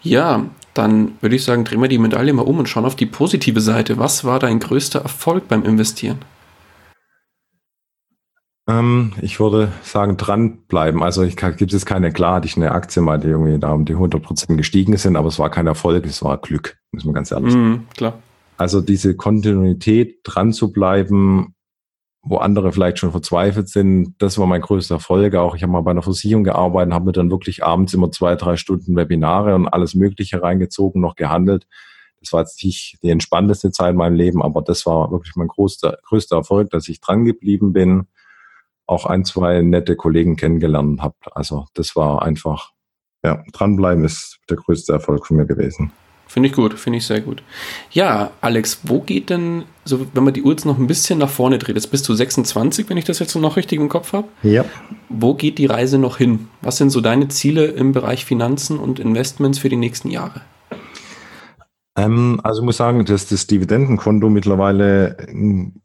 [0.02, 3.06] Ja, dann würde ich sagen, drehen wir die Medaille mal um und schauen auf die
[3.06, 3.98] positive Seite.
[3.98, 6.18] Was war dein größter Erfolg beim Investieren?
[8.66, 11.02] Ähm, ich würde sagen, dranbleiben.
[11.02, 13.84] Also ich gibt es keine, klar hatte ich eine Aktie mal, die irgendwie da um
[13.84, 17.14] die 100 Prozent gestiegen sind, aber es war kein Erfolg, es war Glück, muss man
[17.14, 17.68] ganz ehrlich sagen.
[17.68, 18.18] Mm, klar.
[18.56, 21.54] Also diese Kontinuität dran zu bleiben,
[22.22, 25.34] wo andere vielleicht schon verzweifelt sind, das war mein größter Erfolg.
[25.34, 28.34] Auch ich habe mal bei einer Versicherung gearbeitet, habe mir dann wirklich abends immer zwei,
[28.34, 31.66] drei Stunden Webinare und alles Mögliche reingezogen, noch gehandelt.
[32.20, 35.48] Das war jetzt nicht die entspannteste Zeit in meinem Leben, aber das war wirklich mein
[35.48, 38.06] größter, größter Erfolg, dass ich dran geblieben bin
[38.86, 41.14] auch ein, zwei nette Kollegen kennengelernt habe.
[41.32, 42.72] Also das war einfach,
[43.24, 45.92] ja, dranbleiben ist der größte Erfolg von mir gewesen.
[46.26, 47.42] Finde ich gut, finde ich sehr gut.
[47.90, 51.28] Ja, Alex, wo geht denn, so wenn man die Uhr jetzt noch ein bisschen nach
[51.28, 54.28] vorne dreht, jetzt bist du 26, wenn ich das jetzt noch richtig im Kopf habe.
[54.42, 54.64] Ja.
[55.08, 56.48] Wo geht die Reise noch hin?
[56.62, 60.40] Was sind so deine Ziele im Bereich Finanzen und Investments für die nächsten Jahre?
[61.96, 65.16] Ähm, also ich muss sagen, dass das Dividendenkonto mittlerweile,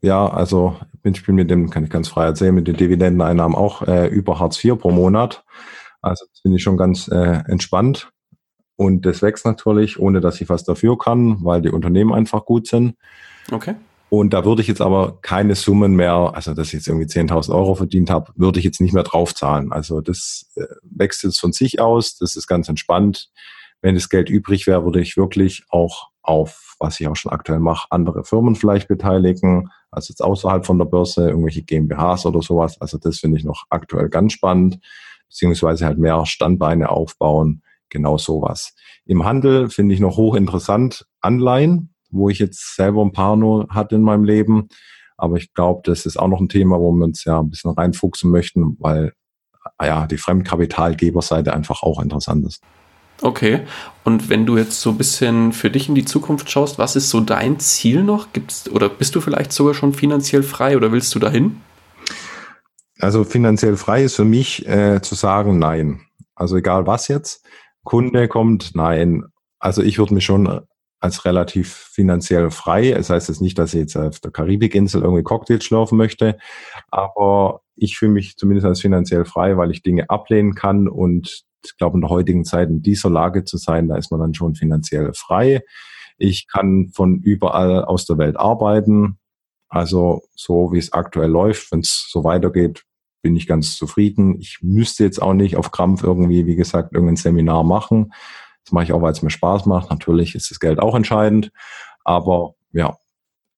[0.02, 3.82] ja, also ich bin mit dem, kann ich ganz frei erzählen, mit den Dividendeneinnahmen auch
[3.82, 5.44] äh, über Hartz IV pro Monat.
[6.02, 8.10] Also das finde ich schon ganz äh, entspannt.
[8.76, 12.66] Und das wächst natürlich, ohne dass ich was dafür kann, weil die Unternehmen einfach gut
[12.66, 12.96] sind.
[13.52, 13.74] Okay.
[14.08, 17.54] Und da würde ich jetzt aber keine Summen mehr, also dass ich jetzt irgendwie 10.000
[17.54, 19.70] Euro verdient habe, würde ich jetzt nicht mehr draufzahlen.
[19.70, 23.30] Also das äh, wächst jetzt von sich aus, das ist ganz entspannt.
[23.82, 27.60] Wenn das Geld übrig wäre, würde ich wirklich auch auf, was ich auch schon aktuell
[27.60, 32.80] mache, andere Firmen vielleicht beteiligen, also jetzt außerhalb von der Börse, irgendwelche GmbHs oder sowas.
[32.80, 34.78] Also das finde ich noch aktuell ganz spannend,
[35.28, 38.74] beziehungsweise halt mehr Standbeine aufbauen, genau sowas.
[39.06, 43.96] Im Handel finde ich noch hochinteressant Anleihen, wo ich jetzt selber ein paar nur hatte
[43.96, 44.68] in meinem Leben.
[45.16, 47.72] Aber ich glaube, das ist auch noch ein Thema, wo wir uns ja ein bisschen
[47.72, 49.12] reinfuchsen möchten, weil
[49.82, 52.62] ja die Fremdkapitalgeberseite einfach auch interessant ist.
[53.22, 53.60] Okay.
[54.04, 57.10] Und wenn du jetzt so ein bisschen für dich in die Zukunft schaust, was ist
[57.10, 58.32] so dein Ziel noch?
[58.32, 61.60] Gibt's, oder bist du vielleicht sogar schon finanziell frei oder willst du dahin?
[62.98, 66.02] Also finanziell frei ist für mich äh, zu sagen, nein.
[66.34, 67.44] Also egal was jetzt,
[67.84, 69.24] Kunde kommt, nein.
[69.58, 70.60] Also ich würde mich schon
[71.00, 72.90] als relativ finanziell frei.
[72.90, 76.38] Es das heißt jetzt nicht, dass ich jetzt auf der Karibikinsel irgendwie Cocktails schlafen möchte,
[76.90, 81.76] aber ich fühle mich zumindest als finanziell frei, weil ich Dinge ablehnen kann und ich
[81.76, 84.54] glaube, in der heutigen Zeit in dieser Lage zu sein, da ist man dann schon
[84.54, 85.62] finanziell frei.
[86.18, 89.18] Ich kann von überall aus der Welt arbeiten.
[89.68, 92.84] Also so wie es aktuell läuft, wenn es so weitergeht,
[93.22, 94.38] bin ich ganz zufrieden.
[94.38, 98.12] Ich müsste jetzt auch nicht auf Krampf irgendwie, wie gesagt, irgendein Seminar machen.
[98.64, 99.90] Das mache ich auch, weil es mir Spaß macht.
[99.90, 101.52] Natürlich ist das Geld auch entscheidend.
[102.04, 102.96] Aber ja,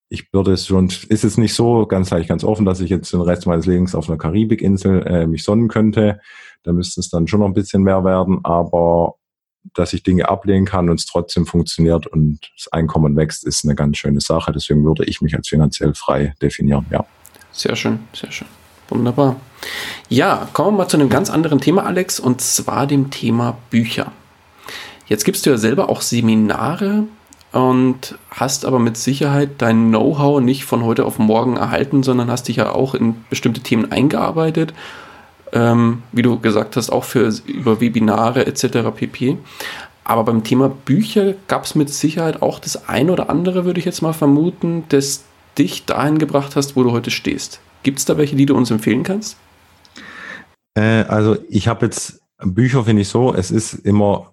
[0.09, 3.12] ich würde es schon, ist es nicht so, ganz gleich ganz offen, dass ich jetzt
[3.12, 6.20] den Rest meines Lebens auf einer Karibikinsel äh, mich sonnen könnte.
[6.64, 9.14] Da müsste es dann schon noch ein bisschen mehr werden, aber
[9.74, 13.74] dass ich Dinge ablehnen kann und es trotzdem funktioniert und das Einkommen wächst, ist eine
[13.74, 14.52] ganz schöne Sache.
[14.52, 17.04] Deswegen würde ich mich als finanziell frei definieren, ja.
[17.52, 18.48] Sehr schön, sehr schön.
[18.88, 19.36] Wunderbar.
[20.08, 24.12] Ja, kommen wir mal zu einem ganz anderen Thema, Alex, und zwar dem Thema Bücher.
[25.06, 27.04] Jetzt gibst du ja selber auch Seminare
[27.52, 32.48] und hast aber mit Sicherheit dein Know-how nicht von heute auf morgen erhalten, sondern hast
[32.48, 34.72] dich ja auch in bestimmte Themen eingearbeitet
[35.53, 38.90] ähm, wie du gesagt hast, auch für über Webinare etc.
[38.94, 39.38] pp.
[40.05, 43.86] Aber beim Thema Bücher gab es mit Sicherheit auch das ein oder andere, würde ich
[43.86, 45.24] jetzt mal vermuten, das
[45.59, 47.61] dich dahin gebracht hast, wo du heute stehst.
[47.82, 49.36] Gibt es da welche, die du uns empfehlen kannst?
[50.74, 54.32] Äh, also ich habe jetzt Bücher, finde ich so, es ist immer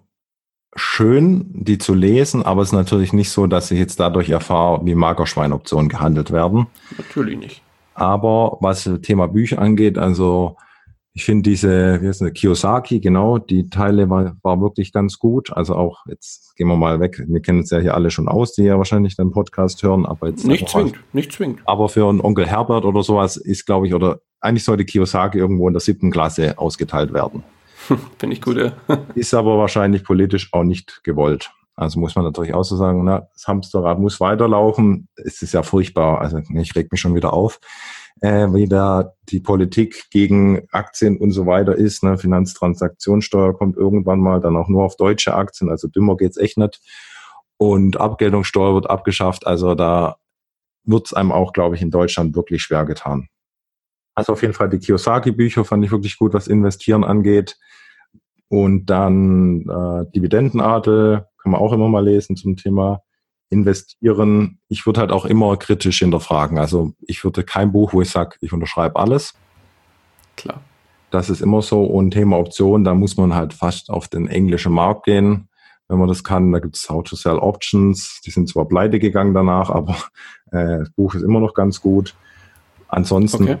[0.74, 4.84] schön, die zu lesen, aber es ist natürlich nicht so, dass ich jetzt dadurch erfahre,
[4.84, 6.66] wie Magerschweinoptionen gehandelt werden.
[6.96, 7.62] Natürlich nicht.
[7.94, 10.56] Aber was das Thema Bücher angeht, also
[11.12, 15.52] ich finde diese, wie heißt das, Kiyosaki, genau, die Teile war, war wirklich ganz gut.
[15.52, 18.54] Also auch, jetzt gehen wir mal weg, wir kennen es ja hier alle schon aus,
[18.54, 20.46] die ja wahrscheinlich den Podcast hören, aber jetzt.
[20.46, 21.60] Nicht zwingend, mal, nicht zwingend.
[21.64, 25.66] Aber für einen Onkel Herbert oder sowas ist, glaube ich, oder eigentlich sollte Kiyosaki irgendwo
[25.66, 27.42] in der siebten Klasse ausgeteilt werden.
[28.18, 28.72] Finde ich gut, ja.
[29.14, 31.50] ist aber wahrscheinlich politisch auch nicht gewollt.
[31.80, 35.08] Also muss man natürlich auch so sagen, na, das Hamsterrad muss weiterlaufen.
[35.16, 36.20] Es ist ja furchtbar.
[36.20, 37.58] Also ich reg mich schon wieder auf
[38.20, 42.02] äh, wie da die Politik gegen Aktien und so weiter ist.
[42.02, 42.18] Ne?
[42.18, 46.80] Finanztransaktionssteuer kommt irgendwann mal dann auch nur auf deutsche Aktien, also dümmer geht's echt nicht.
[47.56, 49.46] Und Abgeltungssteuer wird abgeschafft.
[49.46, 50.16] Also da
[50.84, 53.28] wird's einem auch, glaube ich, in Deutschland wirklich schwer getan.
[54.14, 57.58] Also auf jeden Fall die Kiyosaki-Bücher fand ich wirklich gut, was Investieren angeht.
[58.48, 63.02] Und dann äh, Dividendenadel kann man auch immer mal lesen zum Thema
[63.50, 66.58] investieren, ich würde halt auch immer kritisch hinterfragen.
[66.58, 69.34] Also ich würde kein Buch, wo ich sage, ich unterschreibe alles.
[70.36, 70.62] Klar.
[71.10, 71.82] Das ist immer so.
[71.82, 75.48] Und Thema Option, da muss man halt fast auf den englischen Markt gehen,
[75.88, 76.52] wenn man das kann.
[76.52, 78.20] Da gibt es How to Sell Options.
[78.24, 79.96] Die sind zwar pleite gegangen danach, aber
[80.52, 82.14] äh, das Buch ist immer noch ganz gut.
[82.86, 83.58] Ansonsten okay.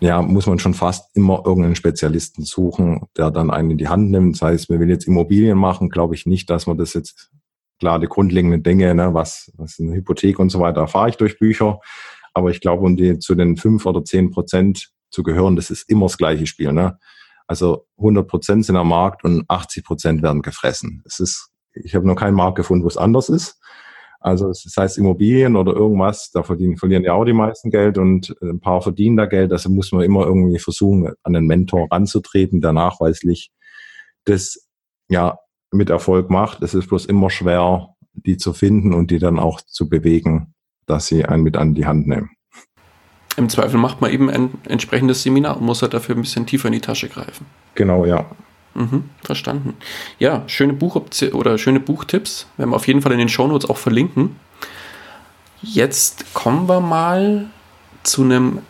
[0.00, 4.10] Ja, muss man schon fast immer irgendeinen Spezialisten suchen, der dann einen in die Hand
[4.10, 4.36] nimmt.
[4.36, 7.30] Das heißt, wir will jetzt Immobilien machen, glaube ich nicht, dass man das jetzt
[7.80, 11.38] Klar, die grundlegenden Dinge, ne, was, was eine Hypothek und so weiter, erfahre ich durch
[11.38, 11.80] Bücher.
[12.34, 15.88] Aber ich glaube, um die, zu den fünf oder zehn Prozent zu gehören, das ist
[15.88, 16.74] immer das gleiche Spiel.
[16.74, 16.98] Ne?
[17.46, 21.02] Also 100 Prozent sind am Markt und 80 Prozent werden gefressen.
[21.06, 23.58] Es ist, ich habe noch keinen Markt gefunden, wo es anders ist.
[24.20, 28.36] Also das heißt Immobilien oder irgendwas, da verdienen, verlieren ja auch die meisten Geld und
[28.42, 29.50] ein paar verdienen da Geld.
[29.50, 33.50] Also muss man immer irgendwie versuchen, an einen Mentor ranzutreten, der nachweislich
[34.24, 34.68] das
[35.08, 35.38] ja
[35.72, 36.62] mit Erfolg macht.
[36.62, 40.54] Es ist bloß immer schwer, die zu finden und die dann auch zu bewegen,
[40.86, 42.30] dass sie einen mit an die Hand nehmen.
[43.36, 46.68] Im Zweifel macht man eben ein entsprechendes Seminar und muss halt dafür ein bisschen tiefer
[46.68, 47.46] in die Tasche greifen.
[47.74, 48.26] Genau, ja.
[48.74, 49.74] Mhm, verstanden.
[50.18, 52.46] Ja, schöne Buchoption oder schöne Buchtipps.
[52.56, 54.36] Werden wir auf jeden Fall in den Shownotes auch verlinken.
[55.62, 57.50] Jetzt kommen wir mal
[58.02, 58.60] zu einem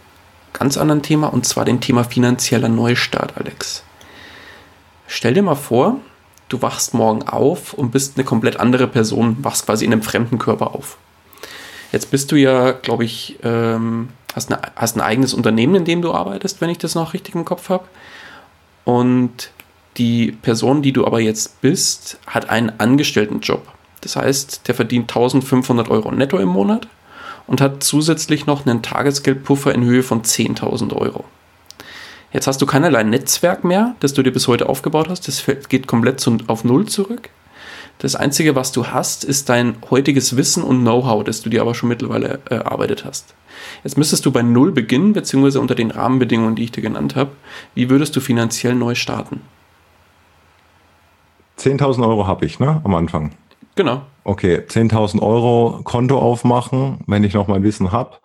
[0.52, 3.84] ganz anderen Thema und zwar dem Thema finanzieller Neustart, Alex.
[5.06, 5.96] Stell dir mal vor,
[6.48, 10.38] du wachst morgen auf und bist eine komplett andere Person, wachst quasi in einem fremden
[10.38, 10.98] Körper auf.
[11.92, 16.02] Jetzt bist du ja, glaube ich, ähm, hast, eine, hast ein eigenes Unternehmen, in dem
[16.02, 17.84] du arbeitest, wenn ich das noch richtig im Kopf habe.
[18.84, 19.50] Und
[19.96, 23.66] die Person, die du aber jetzt bist, hat einen Angestelltenjob.
[24.00, 26.88] Das heißt, der verdient 1500 Euro netto im Monat
[27.46, 31.24] und hat zusätzlich noch einen Tagesgeldpuffer in Höhe von 10.000 Euro.
[32.32, 35.26] Jetzt hast du keinerlei Netzwerk mehr, das du dir bis heute aufgebaut hast.
[35.26, 37.30] Das geht komplett auf Null zurück.
[37.98, 41.74] Das Einzige, was du hast, ist dein heutiges Wissen und Know-how, das du dir aber
[41.74, 43.34] schon mittlerweile erarbeitet hast.
[43.84, 47.32] Jetzt müsstest du bei Null beginnen, beziehungsweise unter den Rahmenbedingungen, die ich dir genannt habe.
[47.74, 49.42] Wie würdest du finanziell neu starten?
[51.60, 53.32] 10.000 Euro habe ich, ne, am Anfang.
[53.76, 54.02] Genau.
[54.24, 58.18] Okay, 10.000 Euro Konto aufmachen, wenn ich noch mein Wissen habe.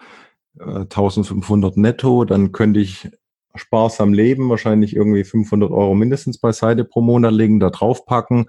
[0.59, 3.09] 1500 netto, dann könnte ich
[3.55, 8.47] sparsam leben, wahrscheinlich irgendwie 500 Euro mindestens beiseite pro Monat legen, da drauf packen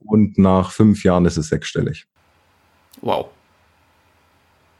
[0.00, 2.06] und nach fünf Jahren ist es sechsstellig.
[3.00, 3.26] Wow.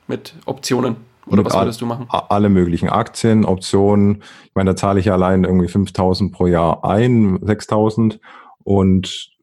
[0.06, 0.96] Mit Optionen.
[1.26, 2.06] Oder Mit was würdest du machen?
[2.10, 4.22] Alle möglichen Aktien, Optionen.
[4.44, 8.20] Ich meine, da zahle ich allein irgendwie 5000 pro Jahr ein, 6000
[8.62, 9.33] und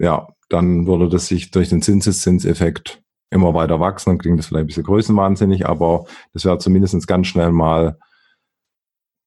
[0.00, 4.10] ja, dann würde das sich durch den Zinseszinseffekt immer weiter wachsen.
[4.10, 7.98] Dann klingt das vielleicht ein bisschen größenwahnsinnig, aber das wäre zumindest ganz schnell mal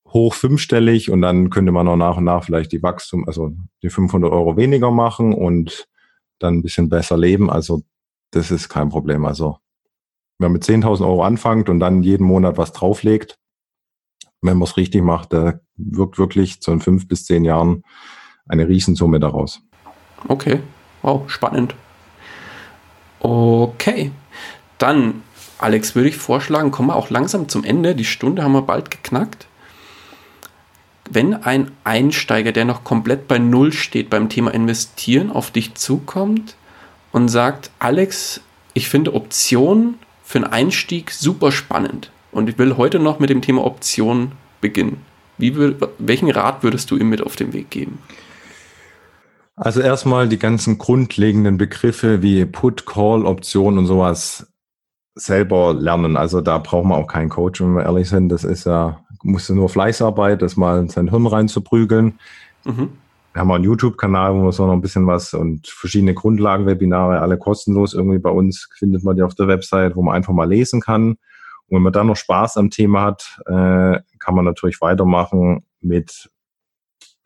[0.09, 3.51] hoch fünfstellig und dann könnte man auch nach und nach vielleicht die Wachstum, also
[3.81, 5.87] die 500 Euro weniger machen und
[6.39, 7.49] dann ein bisschen besser leben.
[7.49, 7.83] Also
[8.31, 9.25] das ist kein Problem.
[9.25, 9.57] Also
[10.39, 13.37] wenn man mit 10.000 Euro anfängt und dann jeden Monat was drauflegt,
[14.41, 17.83] wenn man es richtig macht, da wirkt wirklich zu fünf bis zehn Jahren
[18.47, 19.61] eine Riesensumme daraus.
[20.27, 20.59] Okay,
[21.01, 21.75] wow, spannend.
[23.19, 24.11] Okay,
[24.77, 25.23] dann,
[25.57, 27.95] Alex, würde ich vorschlagen, kommen wir auch langsam zum Ende.
[27.95, 29.47] Die Stunde haben wir bald geknackt.
[31.09, 36.55] Wenn ein Einsteiger, der noch komplett bei Null steht beim Thema Investieren, auf dich zukommt
[37.11, 38.41] und sagt, Alex,
[38.73, 43.41] ich finde Optionen für einen Einstieg super spannend und ich will heute noch mit dem
[43.41, 45.01] Thema Optionen beginnen.
[45.37, 45.55] Wie,
[45.99, 47.99] welchen Rat würdest du ihm mit auf den Weg geben?
[49.55, 54.47] Also erstmal die ganzen grundlegenden Begriffe wie Put, Call, Option und sowas
[55.15, 56.17] selber lernen.
[56.17, 58.29] Also da braucht man auch keinen Coach, wenn wir ehrlich sind.
[58.29, 62.19] Das ist ja, musst du nur Fleißarbeit, das mal in sein Hirn reinzuprügeln.
[62.65, 62.89] Mhm.
[63.33, 67.19] Wir haben auch einen YouTube-Kanal, wo man so noch ein bisschen was und verschiedene Grundlagenwebinare,
[67.19, 70.47] alle kostenlos irgendwie bei uns, findet man die auf der Website, wo man einfach mal
[70.47, 71.09] lesen kann.
[71.67, 76.29] Und wenn man dann noch Spaß am Thema hat, äh, kann man natürlich weitermachen mit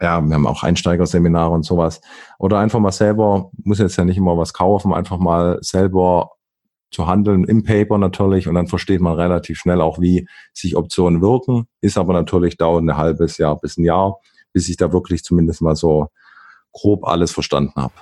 [0.01, 2.01] ja, wir haben auch Einsteigerseminare und sowas.
[2.37, 6.31] Oder einfach mal selber, muss jetzt ja nicht immer was kaufen, einfach mal selber
[6.91, 11.21] zu handeln im Paper natürlich und dann versteht man relativ schnell auch, wie sich Optionen
[11.21, 11.67] wirken.
[11.81, 14.19] Ist aber natürlich dauert ein halbes Jahr bis ein Jahr,
[14.53, 16.07] bis ich da wirklich zumindest mal so
[16.71, 17.93] grob alles verstanden habe.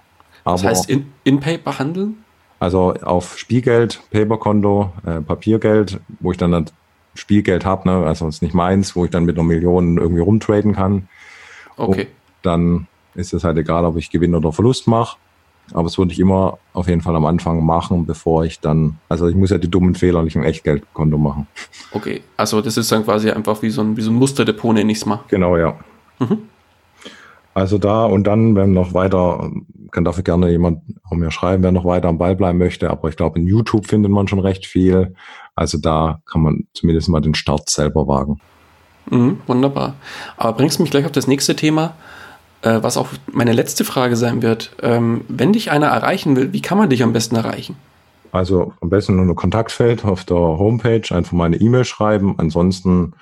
[0.43, 2.17] das heißt in, in Paper handeln?
[2.59, 6.73] Also auf Spielgeld, Paperkonto, äh, Papiergeld, wo ich dann das
[7.15, 10.73] Spielgeld habe, ne, also ist nicht meins, wo ich dann mit einer Million irgendwie rumtraden
[10.73, 11.09] kann.
[11.77, 12.01] Okay.
[12.01, 12.07] Und
[12.43, 15.17] dann ist es halt egal, ob ich Gewinn oder Verlust mache.
[15.73, 19.27] Aber das würde ich immer auf jeden Fall am Anfang machen, bevor ich dann, also
[19.27, 21.47] ich muss ja die dummen Fehler nicht im Echtgeldkonto machen.
[21.91, 24.91] Okay, also das ist dann quasi einfach wie so ein, wie so ein Musterdepot, nenne
[24.91, 25.21] ich es mal.
[25.27, 25.75] Genau, ja.
[26.19, 26.37] Mhm.
[27.55, 29.49] Also da und dann, wenn noch weiter,
[29.91, 32.91] kann dafür gerne jemand auch mir schreiben, wer noch weiter am Ball bleiben möchte.
[32.91, 35.15] Aber ich glaube, in YouTube findet man schon recht viel.
[35.55, 38.41] Also da kann man zumindest mal den Start selber wagen.
[39.09, 39.95] Mhm, wunderbar.
[40.37, 41.95] Aber bringst mich gleich auf das nächste Thema,
[42.61, 44.71] äh, was auch meine letzte Frage sein wird.
[44.81, 47.75] Ähm, wenn dich einer erreichen will, wie kann man dich am besten erreichen?
[48.31, 52.35] Also am besten nur ein Kontaktfeld auf der Homepage, einfach mal eine E-Mail schreiben.
[52.37, 53.13] Ansonsten,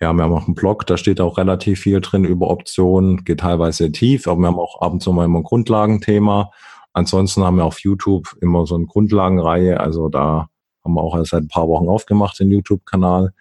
[0.00, 3.40] ja, wir haben auch einen Blog, da steht auch relativ viel drin über Optionen, geht
[3.40, 6.50] teilweise tief, aber wir haben auch ab und zu mal immer ein Grundlagenthema.
[6.92, 10.48] Ansonsten haben wir auf YouTube immer so eine Grundlagenreihe, also da
[10.84, 13.32] haben wir auch erst seit ein paar Wochen aufgemacht, den YouTube-Kanal.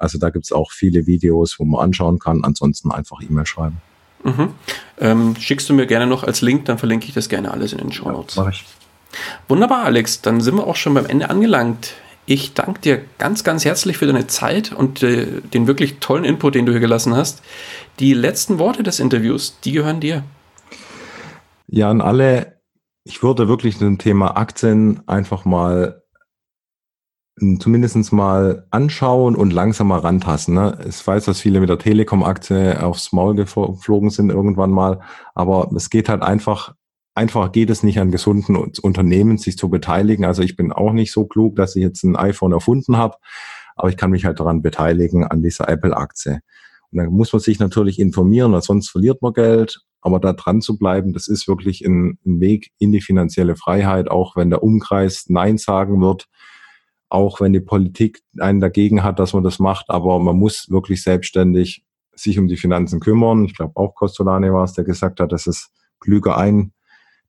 [0.00, 2.42] Also da gibt es auch viele Videos, wo man anschauen kann.
[2.42, 3.80] Ansonsten einfach E-Mail schreiben.
[4.24, 4.48] Mhm.
[4.98, 7.78] Ähm, schickst du mir gerne noch als Link, dann verlinke ich das gerne alles in
[7.78, 8.34] den Show Notes.
[8.36, 8.64] Ja, ich.
[9.48, 10.22] Wunderbar, Alex.
[10.22, 11.94] Dann sind wir auch schon beim Ende angelangt.
[12.26, 16.54] Ich danke dir ganz, ganz herzlich für deine Zeit und äh, den wirklich tollen Input,
[16.54, 17.42] den du hier gelassen hast.
[17.98, 20.22] Die letzten Worte des Interviews, die gehören dir.
[21.66, 22.60] Ja, an alle
[23.04, 25.99] ich würde wirklich dem Thema Aktien einfach mal
[27.58, 30.54] zumindest mal anschauen und langsam mal rantasten.
[30.54, 30.78] Ne?
[30.86, 35.00] Ich weiß, dass viele mit der Telekom-Aktie aufs Maul geflogen sind irgendwann mal,
[35.34, 36.74] aber es geht halt einfach,
[37.14, 40.24] einfach geht es nicht an gesunden Unternehmen, sich zu beteiligen.
[40.24, 43.16] Also ich bin auch nicht so klug, dass ich jetzt ein iPhone erfunden habe,
[43.74, 46.40] aber ich kann mich halt daran beteiligen, an dieser Apple-Aktie.
[46.92, 49.80] Und dann muss man sich natürlich informieren, weil sonst verliert man Geld.
[50.02, 54.10] Aber da dran zu bleiben, das ist wirklich ein, ein Weg in die finanzielle Freiheit,
[54.10, 56.26] auch wenn der Umkreis Nein sagen wird
[57.10, 61.02] auch wenn die Politik einen dagegen hat, dass man das macht, aber man muss wirklich
[61.02, 61.84] selbstständig
[62.14, 63.44] sich um die Finanzen kümmern.
[63.44, 66.72] Ich glaube auch Costolani war es, der gesagt hat, dass es klüger ein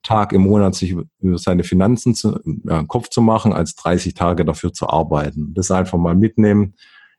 [0.04, 4.46] Tag im Monat sich über seine Finanzen zu, ja, Kopf zu machen, als 30 Tage
[4.46, 5.54] dafür zu arbeiten.
[5.54, 6.76] Das einfach mal mitnehmen.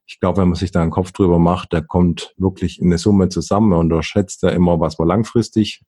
[0.07, 2.99] Ich glaube, wenn man sich da einen Kopf drüber macht, der kommt wirklich in eine
[2.99, 3.71] Summe zusammen.
[3.71, 5.83] Man unterschätzt ja immer, was man langfristig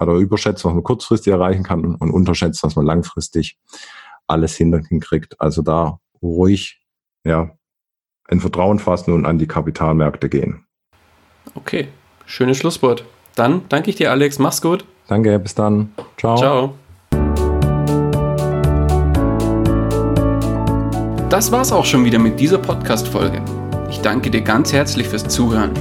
[0.00, 3.58] oder überschätzt, was man kurzfristig erreichen kann und unterschätzt, was man langfristig
[4.26, 5.38] alles hinkriegt.
[5.40, 6.80] Also da ruhig
[7.24, 7.50] ja,
[8.28, 10.64] in Vertrauen fassen und an die Kapitalmärkte gehen.
[11.54, 11.88] Okay,
[12.26, 13.04] schönes Schlusswort.
[13.34, 14.38] Dann danke ich dir, Alex.
[14.38, 14.84] Mach's gut.
[15.08, 15.92] Danke, bis dann.
[16.16, 16.36] Ciao.
[16.36, 16.74] Ciao.
[21.28, 23.40] Das war's auch schon wieder mit dieser Podcast-Folge.
[23.88, 25.72] Ich danke dir ganz herzlich fürs Zuhören.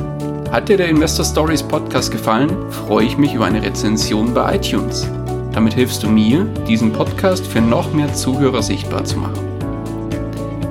[0.52, 5.08] Hat dir der Investor Stories Podcast gefallen, freue ich mich über eine Rezension bei iTunes.
[5.52, 9.49] Damit hilfst du mir, diesen Podcast für noch mehr Zuhörer sichtbar zu machen